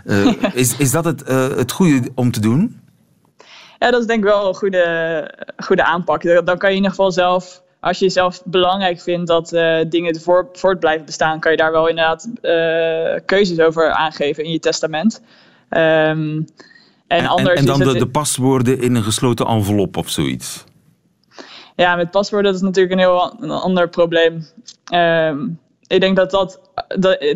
Uh, 0.04 0.32
is, 0.54 0.76
is 0.76 0.90
dat 0.90 1.04
het, 1.04 1.28
het 1.28 1.72
goede 1.72 2.10
om 2.14 2.30
te 2.30 2.40
doen? 2.40 2.80
Ja, 3.78 3.90
dat 3.90 4.00
is 4.00 4.06
denk 4.06 4.18
ik 4.18 4.30
wel 4.30 4.48
een 4.48 4.54
goede, 4.54 5.34
goede 5.56 5.84
aanpak. 5.84 6.22
Dan 6.22 6.58
kan 6.58 6.70
je 6.70 6.76
in 6.76 6.82
ieder 6.82 6.90
geval 6.90 7.12
zelf 7.12 7.62
als 7.80 7.98
je 7.98 8.08
zelf 8.08 8.42
belangrijk 8.44 9.00
vindt 9.00 9.26
dat 9.26 9.48
dingen 9.88 10.20
voor, 10.20 10.48
voort 10.52 10.80
blijven 10.80 11.06
bestaan, 11.06 11.40
kan 11.40 11.50
je 11.50 11.56
daar 11.56 11.72
wel 11.72 11.88
inderdaad 11.88 12.28
keuzes 13.24 13.60
over 13.60 13.90
aangeven 13.90 14.44
in 14.44 14.50
je 14.50 14.58
testament. 14.58 15.20
Um, 15.70 16.46
en, 17.06 17.24
en 17.54 17.64
dan 17.64 17.78
de, 17.78 17.98
de 17.98 18.08
paswoorden 18.08 18.80
in 18.80 18.94
een 18.94 19.02
gesloten 19.02 19.46
envelop 19.46 19.96
of 19.96 20.10
zoiets? 20.10 20.64
Ja, 21.76 21.96
met 21.96 22.10
paswoorden 22.10 22.52
dat 22.52 22.60
is 22.60 22.66
natuurlijk 22.66 22.94
een 22.94 23.06
heel 23.06 23.36
een 23.40 23.50
ander 23.50 23.88
probleem. 23.88 24.46
Um, 24.94 25.58
ik 25.86 26.00
denk 26.00 26.16
dat 26.16 26.30
dat, 26.30 26.60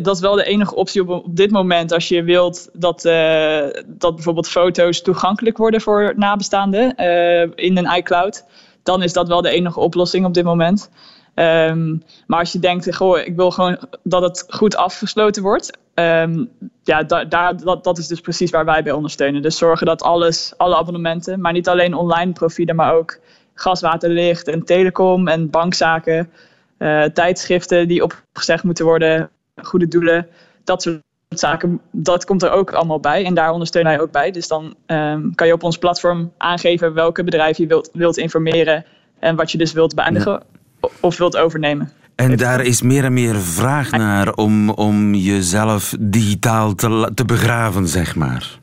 dat, 0.01 0.15
is 0.15 0.19
wel 0.19 0.35
de 0.35 0.43
enige 0.43 0.75
optie 0.75 1.01
op, 1.01 1.09
op 1.09 1.35
dit 1.35 1.51
moment. 1.51 1.93
Als 1.93 2.07
je 2.07 2.23
wilt 2.23 2.69
dat, 2.73 3.05
uh, 3.05 3.65
dat 3.87 4.15
bijvoorbeeld 4.15 4.47
foto's 4.47 5.01
toegankelijk 5.01 5.57
worden 5.57 5.81
voor 5.81 6.13
nabestaanden 6.15 6.93
uh, 6.97 7.41
in 7.41 7.77
een 7.77 7.95
iCloud. 7.95 8.45
Dan 8.83 9.03
is 9.03 9.13
dat 9.13 9.27
wel 9.27 9.41
de 9.41 9.49
enige 9.49 9.79
oplossing 9.79 10.25
op 10.25 10.33
dit 10.33 10.43
moment. 10.43 10.89
Um, 11.35 12.03
maar 12.27 12.39
als 12.39 12.51
je 12.51 12.59
denkt, 12.59 12.95
goh, 12.95 13.17
ik 13.17 13.35
wil 13.35 13.51
gewoon 13.51 13.77
dat 14.03 14.21
het 14.21 14.45
goed 14.49 14.75
afgesloten 14.75 15.43
wordt. 15.43 15.77
Um, 15.93 16.49
ja, 16.83 17.03
da, 17.03 17.25
daar, 17.25 17.57
dat, 17.57 17.83
dat 17.83 17.97
is 17.97 18.07
dus 18.07 18.21
precies 18.21 18.51
waar 18.51 18.65
wij 18.65 18.83
bij 18.83 18.91
ondersteunen. 18.91 19.41
Dus 19.41 19.57
zorgen 19.57 19.85
dat 19.85 20.01
alles, 20.01 20.53
alle 20.57 20.75
abonnementen, 20.75 21.41
maar 21.41 21.53
niet 21.53 21.67
alleen 21.67 21.93
online 21.93 22.31
profielen, 22.31 22.75
maar 22.75 22.93
ook 22.93 23.19
gas, 23.53 23.81
water, 23.81 24.09
licht 24.09 24.47
en 24.47 24.63
telecom 24.63 25.27
en 25.27 25.49
bankzaken, 25.49 26.29
uh, 26.77 27.03
tijdschriften 27.03 27.87
die 27.87 28.03
opgezegd 28.03 28.63
moeten 28.63 28.85
worden, 28.85 29.29
goede 29.55 29.87
doelen, 29.87 30.27
dat 30.63 30.81
soort 30.81 31.01
zaken, 31.29 31.81
dat 31.91 32.25
komt 32.25 32.43
er 32.43 32.51
ook 32.51 32.71
allemaal 32.71 32.99
bij 32.99 33.25
en 33.25 33.33
daar 33.33 33.51
ondersteunen 33.51 33.91
wij 33.91 34.01
ook 34.01 34.11
bij. 34.11 34.31
Dus 34.31 34.47
dan 34.47 34.75
um, 34.85 35.35
kan 35.35 35.47
je 35.47 35.53
op 35.53 35.63
ons 35.63 35.77
platform 35.77 36.31
aangeven 36.37 36.93
welke 36.93 37.23
bedrijf 37.23 37.57
je 37.57 37.67
wilt, 37.67 37.89
wilt 37.93 38.17
informeren 38.17 38.85
en 39.19 39.35
wat 39.35 39.51
je 39.51 39.57
dus 39.57 39.73
wilt 39.73 39.95
beëindigen 39.95 40.43
ja. 40.81 40.89
of 40.99 41.17
wilt 41.17 41.37
overnemen. 41.37 41.91
En 42.15 42.35
daar 42.35 42.61
is 42.61 42.81
meer 42.81 43.03
en 43.03 43.13
meer 43.13 43.35
vraag 43.35 43.91
naar 43.91 44.33
om, 44.33 44.69
om 44.69 45.13
jezelf 45.13 45.95
digitaal 45.99 46.75
te, 46.75 47.11
te 47.15 47.25
begraven, 47.25 47.87
zeg 47.87 48.15
maar. 48.15 48.59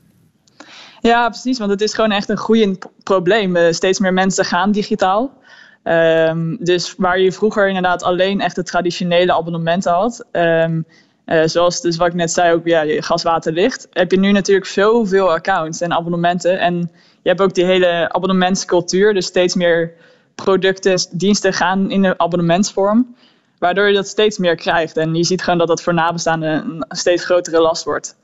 Ja, 1.00 1.28
precies. 1.28 1.58
Want 1.58 1.70
het 1.70 1.80
is 1.80 1.94
gewoon 1.94 2.10
echt 2.10 2.28
een 2.28 2.36
groeiend 2.36 2.86
probleem. 3.02 3.56
Uh, 3.56 3.72
steeds 3.72 3.98
meer 3.98 4.12
mensen 4.12 4.44
gaan 4.44 4.72
digitaal. 4.72 5.36
Um, 5.84 6.56
dus 6.60 6.94
waar 6.96 7.20
je 7.20 7.32
vroeger 7.32 7.66
inderdaad 7.66 8.02
alleen 8.02 8.40
echt 8.40 8.54
de 8.54 8.62
traditionele 8.62 9.32
abonnementen 9.32 9.92
had. 9.92 10.24
Um, 10.32 10.86
uh, 11.26 11.42
zoals 11.44 11.80
dus 11.80 11.96
wat 11.96 12.06
ik 12.06 12.14
net 12.14 12.30
zei, 12.30 12.54
ook 12.54 12.66
ja, 12.66 12.84
gas, 13.02 13.22
water, 13.22 13.52
licht. 13.52 13.88
Heb 13.92 14.10
je 14.10 14.18
nu 14.18 14.32
natuurlijk 14.32 14.66
zoveel 14.66 15.32
accounts 15.32 15.80
en 15.80 15.92
abonnementen. 15.92 16.58
En 16.58 16.74
je 17.22 17.28
hebt 17.28 17.40
ook 17.40 17.54
die 17.54 17.64
hele 17.64 18.12
abonnementscultuur. 18.12 19.14
Dus 19.14 19.26
steeds 19.26 19.54
meer 19.54 19.92
producten, 20.34 20.98
diensten 21.10 21.52
gaan 21.52 21.90
in 21.90 22.02
de 22.02 22.18
abonnementsvorm. 22.18 23.16
Waardoor 23.58 23.86
je 23.86 23.94
dat 23.94 24.06
steeds 24.06 24.38
meer 24.38 24.56
krijgt. 24.56 24.96
En 24.96 25.14
je 25.14 25.24
ziet 25.24 25.42
gewoon 25.42 25.58
dat 25.58 25.68
dat 25.68 25.82
voor 25.82 25.94
nabestaanden 25.94 26.50
een 26.50 26.84
steeds 26.88 27.24
grotere 27.24 27.60
last 27.60 27.84
wordt. 27.84 28.16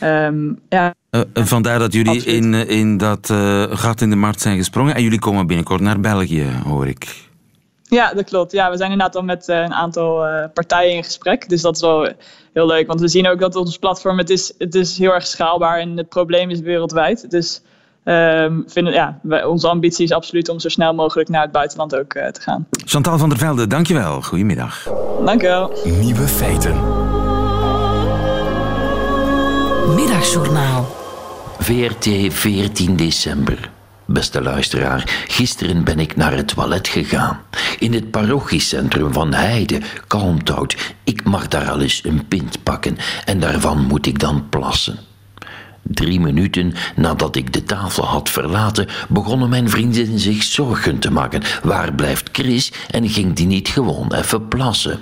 Ehm, 0.00 0.52
ja. 0.68 0.94
Uh, 1.10 1.20
vandaar 1.34 1.78
dat 1.78 1.92
jullie 1.92 2.24
in, 2.24 2.54
in 2.54 2.96
dat 2.96 3.28
uh, 3.30 3.64
gat 3.70 4.00
in 4.00 4.10
de 4.10 4.16
markt 4.16 4.40
zijn 4.40 4.56
gesprongen 4.56 4.94
en 4.94 5.02
jullie 5.02 5.18
komen 5.18 5.46
binnenkort 5.46 5.80
naar 5.80 6.00
België, 6.00 6.46
hoor 6.64 6.86
ik. 6.88 7.22
Ja, 7.82 8.12
dat 8.14 8.24
klopt. 8.24 8.52
Ja, 8.52 8.70
we 8.70 8.76
zijn 8.76 8.90
inderdaad 8.90 9.16
al 9.16 9.22
met 9.22 9.48
uh, 9.48 9.56
een 9.56 9.74
aantal 9.74 10.26
partijen 10.54 10.94
in 10.94 11.04
gesprek. 11.04 11.48
Dus 11.48 11.62
dat 11.62 11.74
is 11.74 11.80
wel 11.80 12.12
heel 12.52 12.66
leuk. 12.66 12.86
Want 12.86 13.00
we 13.00 13.08
zien 13.08 13.28
ook 13.28 13.40
dat 13.40 13.56
ons 13.56 13.78
platform, 13.78 14.18
het 14.18 14.30
is, 14.30 14.54
het 14.58 14.74
is 14.74 14.98
heel 14.98 15.12
erg 15.12 15.26
schaalbaar 15.26 15.78
en 15.78 15.96
het 15.96 16.08
probleem 16.08 16.50
is 16.50 16.60
wereldwijd. 16.60 17.30
Dus 17.30 17.62
um, 18.04 18.64
vinden, 18.66 18.92
ja, 18.92 19.20
onze 19.46 19.68
ambitie 19.68 20.04
is 20.04 20.12
absoluut 20.12 20.48
om 20.48 20.60
zo 20.60 20.68
snel 20.68 20.94
mogelijk 20.94 21.28
naar 21.28 21.42
het 21.42 21.52
buitenland 21.52 21.96
ook 21.96 22.12
te 22.12 22.40
gaan. 22.40 22.66
Chantal 22.84 23.18
van 23.18 23.28
der 23.28 23.38
Velde, 23.38 23.66
dankjewel. 23.66 24.22
Goedemiddag. 24.22 24.88
Dank 25.24 25.40
je 25.40 25.46
wel. 25.46 25.72
Nieuwe 25.84 26.28
feiten. 26.28 27.12
VRT 31.58 32.08
14 32.28 32.96
december. 32.96 33.70
Beste 34.04 34.42
luisteraar, 34.42 35.24
gisteren 35.28 35.84
ben 35.84 35.98
ik 35.98 36.16
naar 36.16 36.32
het 36.32 36.48
toilet 36.48 36.88
gegaan. 36.88 37.40
In 37.78 37.92
het 37.92 38.10
parochiecentrum 38.10 39.12
van 39.12 39.34
Heide, 39.34 39.80
Kalmthout. 40.06 40.76
Ik 41.04 41.24
mag 41.24 41.48
daar 41.48 41.70
al 41.70 41.80
eens 41.80 42.00
een 42.04 42.28
pint 42.28 42.62
pakken 42.62 42.96
en 43.24 43.40
daarvan 43.40 43.86
moet 43.86 44.06
ik 44.06 44.18
dan 44.18 44.48
plassen. 44.48 44.98
Drie 45.82 46.20
minuten 46.20 46.74
nadat 46.96 47.36
ik 47.36 47.52
de 47.52 47.64
tafel 47.64 48.04
had 48.04 48.30
verlaten, 48.30 48.88
begonnen 49.08 49.48
mijn 49.48 49.70
vrienden 49.70 50.18
zich 50.18 50.42
zorgen 50.42 50.98
te 50.98 51.10
maken. 51.10 51.42
Waar 51.62 51.94
blijft 51.94 52.28
Chris 52.32 52.72
en 52.90 53.08
ging 53.08 53.36
die 53.36 53.46
niet 53.46 53.68
gewoon 53.68 54.12
even 54.12 54.48
plassen? 54.48 55.00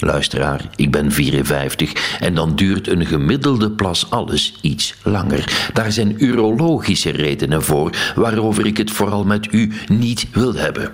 Luisteraar, 0.00 0.68
ik 0.76 0.90
ben 0.90 1.12
54 1.12 2.18
en 2.20 2.34
dan 2.34 2.56
duurt 2.56 2.88
een 2.88 3.06
gemiddelde 3.06 3.70
plas 3.70 4.10
alles 4.10 4.58
iets 4.60 4.94
langer. 5.02 5.68
Daar 5.72 5.92
zijn 5.92 6.24
urologische 6.24 7.10
redenen 7.10 7.62
voor, 7.62 7.90
waarover 8.14 8.66
ik 8.66 8.76
het 8.76 8.90
vooral 8.90 9.24
met 9.24 9.52
u 9.52 9.72
niet 9.88 10.26
wil 10.32 10.54
hebben. 10.54 10.92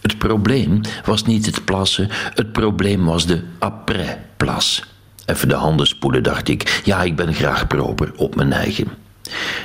Het 0.00 0.18
probleem 0.18 0.80
was 1.04 1.24
niet 1.24 1.46
het 1.46 1.64
plassen, 1.64 2.08
het 2.34 2.52
probleem 2.52 3.04
was 3.04 3.26
de 3.26 3.42
après-plas. 3.58 4.84
Even 5.26 5.48
de 5.48 5.54
handen 5.54 5.86
spoelen, 5.86 6.22
dacht 6.22 6.48
ik. 6.48 6.80
Ja, 6.84 7.02
ik 7.02 7.16
ben 7.16 7.34
graag 7.34 7.66
proper 7.66 8.12
op 8.16 8.34
mijn 8.34 8.52
eigen. 8.52 9.07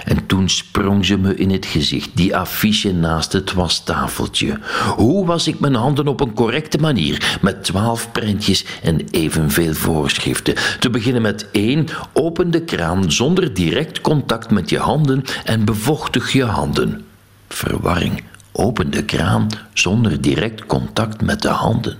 En 0.06 0.26
toen 0.26 0.49
sprong 0.49 1.06
ze 1.06 1.17
me 1.17 1.36
in 1.36 1.52
het 1.52 1.65
gezicht, 1.65 2.10
die 2.13 2.36
affiche 2.36 2.93
naast 2.93 3.34
het 3.34 3.54
wastafeltje. 3.54 4.60
Hoe 4.95 5.26
was 5.26 5.47
ik 5.47 5.60
mijn 5.60 5.76
handen 5.76 6.08
op 6.08 6.21
een 6.21 6.34
correcte 6.34 6.78
manier, 6.78 7.38
met 7.41 7.63
twaalf 7.63 8.12
prentjes 8.12 8.65
en 8.82 9.08
evenveel 9.12 9.73
voorschriften? 9.73 10.56
Te 10.80 10.89
beginnen 10.89 11.21
met 11.21 11.47
één, 11.52 11.88
open 12.13 12.52
de 12.52 12.62
kraan 12.62 13.12
zonder 13.12 13.54
direct 13.54 14.02
contact 14.02 14.52
met 14.52 14.69
je 14.69 14.80
handen 14.80 15.23
en 15.43 15.65
bevochtig 15.65 16.32
je 16.32 16.43
handen. 16.43 17.06
Verwarring, 17.47 18.23
open 18.52 18.91
de 18.91 19.06
kraan 19.06 19.47
zonder 19.73 20.21
direct 20.21 20.65
contact 20.65 21.21
met 21.21 21.41
de 21.41 21.49
handen. 21.49 21.97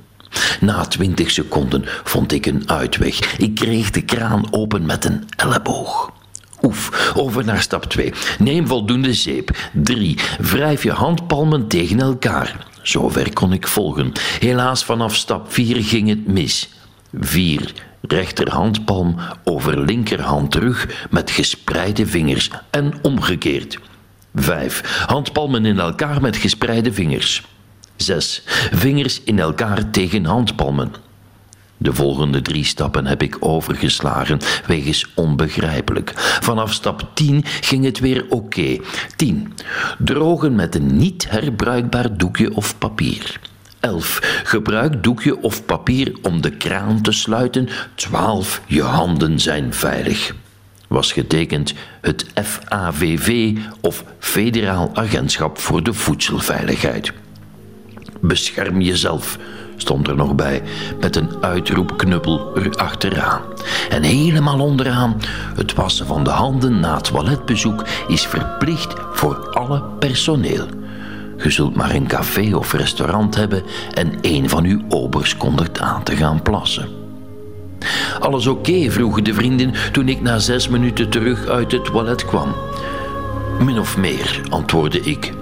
Na 0.60 0.86
twintig 0.86 1.32
seconden 1.32 1.84
vond 2.04 2.32
ik 2.32 2.46
een 2.46 2.70
uitweg. 2.70 3.38
Ik 3.38 3.56
kreeg 3.56 3.90
de 3.90 4.02
kraan 4.02 4.54
open 4.54 4.86
met 4.86 5.06
een 5.06 5.24
elleboog. 5.36 6.12
Oef, 6.66 7.14
over 7.16 7.46
naar 7.46 7.62
stap 7.62 7.86
2. 7.86 8.14
Neem 8.40 8.68
voldoende 8.68 9.14
zeep. 9.14 9.58
3. 9.74 10.18
Wrijf 10.40 10.84
je 10.84 10.92
handpalmen 10.92 11.68
tegen 11.68 12.00
elkaar. 12.00 12.68
Zover 12.82 13.34
kon 13.34 13.54
ik 13.54 13.68
volgen. 13.68 14.12
Helaas 14.40 14.86
vanaf 14.86 15.16
stap 15.16 15.54
4 15.54 15.84
ging 15.84 16.10
het 16.10 16.28
mis. 16.28 16.70
4. 17.20 17.74
Rechterhandpalm 18.02 19.16
over 19.44 19.80
linkerhand 19.80 20.52
terug 20.52 21.08
met 21.10 21.32
gespreide 21.32 22.06
vingers 22.06 22.50
en 22.72 22.94
omgekeerd. 23.02 23.80
5. 24.36 25.04
Handpalmen 25.08 25.66
in 25.66 25.80
elkaar 25.80 26.22
met 26.22 26.38
gespreide 26.38 26.94
vingers. 26.94 27.44
6. 27.96 28.44
Vingers 28.72 29.22
in 29.24 29.40
elkaar 29.40 29.90
tegen 29.90 30.26
handpalmen. 30.26 30.92
De 31.84 31.94
volgende 31.94 32.42
drie 32.42 32.66
stappen 32.66 33.06
heb 33.06 33.22
ik 33.22 33.38
overgeslagen, 33.40 34.40
wegens 34.68 35.12
onbegrijpelijk. 35.14 36.12
Vanaf 36.42 36.74
stap 36.74 37.10
10 37.14 37.44
ging 37.46 37.86
het 37.86 38.00
weer 38.00 38.24
oké. 38.24 38.36
Okay. 38.36 38.82
10. 39.16 39.54
Drogen 39.98 40.56
met 40.56 40.76
een 40.76 40.98
niet 40.98 41.30
herbruikbaar 41.30 42.18
doekje 42.18 42.56
of 42.56 42.78
papier. 42.78 43.40
11. 43.80 44.42
Gebruik 44.44 45.04
doekje 45.04 45.42
of 45.42 45.66
papier 45.66 46.14
om 46.22 46.42
de 46.42 46.50
kraan 46.50 47.02
te 47.02 47.12
sluiten. 47.12 47.70
12. 47.96 48.62
Je 48.66 48.82
handen 48.82 49.40
zijn 49.40 49.74
veilig. 49.74 50.36
Was 50.88 51.12
getekend 51.12 51.74
het 52.02 52.26
FAVV 52.44 53.58
of 53.82 54.04
Federaal 54.20 54.90
Agentschap 54.94 55.58
voor 55.58 55.84
de 55.84 55.94
Voedselveiligheid. 55.94 57.14
Bescherm 58.22 58.82
jezelf 58.82 59.38
stond 59.84 60.08
er 60.08 60.16
nog 60.16 60.36
bij, 60.36 60.62
met 61.00 61.16
een 61.16 61.30
uitroepknuppel 61.42 62.58
erachteraan. 62.58 63.42
En 63.90 64.04
helemaal 64.04 64.60
onderaan, 64.60 65.22
het 65.56 65.74
wassen 65.74 66.06
van 66.06 66.24
de 66.24 66.30
handen 66.30 66.80
na 66.80 66.96
het 66.96 67.04
toiletbezoek 67.04 67.84
is 68.08 68.28
verplicht 68.28 68.94
voor 69.14 69.50
alle 69.50 69.84
personeel. 70.00 70.66
Je 71.38 71.50
zult 71.50 71.76
maar 71.76 71.96
een 71.96 72.08
café 72.08 72.56
of 72.56 72.74
restaurant 72.74 73.36
hebben 73.36 73.64
en 73.94 74.14
een 74.22 74.50
van 74.50 74.66
uw 74.66 74.82
obers 74.90 75.38
kondigt 75.38 75.80
aan 75.80 76.04
te 76.04 76.16
gaan 76.16 76.42
plassen. 76.42 76.88
Alles 78.20 78.48
oké? 78.48 78.92
vroegen 78.92 79.24
de 79.24 79.34
vrienden 79.34 79.74
toen 79.92 80.10
ik 80.10 80.22
na 80.22 80.40
zes 80.40 80.68
minuten 80.68 81.10
terug 81.10 81.48
uit 81.48 81.72
het 81.72 81.86
toilet 81.86 82.26
kwam. 82.26 82.56
Min 83.60 83.80
of 83.80 83.98
meer, 83.98 84.42
antwoordde 84.50 85.00
ik. 85.00 85.34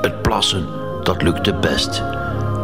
Het 0.00 0.22
plassen, 0.22 0.66
dat 1.02 1.22
lukte 1.22 1.54
best. 1.54 2.02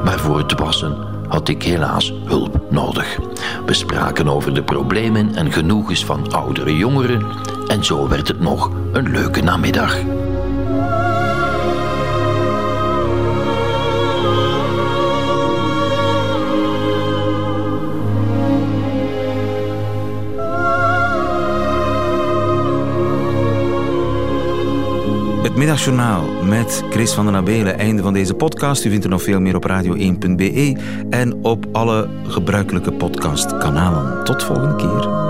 Maar 0.05 0.19
voor 0.19 0.39
het 0.39 0.59
wassen 0.59 1.10
had 1.31 1.49
ik 1.49 1.63
helaas 1.63 2.13
hulp 2.25 2.61
nodig. 2.71 3.19
We 3.67 3.73
spraken 3.75 4.29
over 4.29 4.55
de 4.55 4.63
problemen 4.63 5.35
en 5.35 5.53
genoegens 5.53 6.05
van 6.05 6.33
oudere 6.33 6.77
jongeren 6.77 7.27
en 7.67 7.85
zo 7.85 8.09
werd 8.09 8.29
het 8.29 8.41
nog 8.41 8.71
een 8.93 9.11
leuke 9.11 9.43
namiddag. 9.43 9.97
Het 25.51 25.59
Middagjournaal 25.59 26.43
met 26.45 26.83
Chris 26.91 27.13
van 27.13 27.25
den 27.25 27.35
Abelen. 27.35 27.79
Einde 27.79 28.03
van 28.03 28.13
deze 28.13 28.35
podcast. 28.35 28.85
U 28.85 28.91
vindt 28.91 29.05
er 29.05 29.11
nog 29.11 29.23
veel 29.23 29.41
meer 29.41 29.57
op 29.57 29.69
radio1.be 29.69 30.77
en 31.11 31.45
op 31.45 31.67
alle 31.73 32.09
gebruikelijke 32.27 32.93
podcastkanalen. 32.93 34.25
Tot 34.25 34.45
volgende 34.45 34.77
keer. 34.77 35.30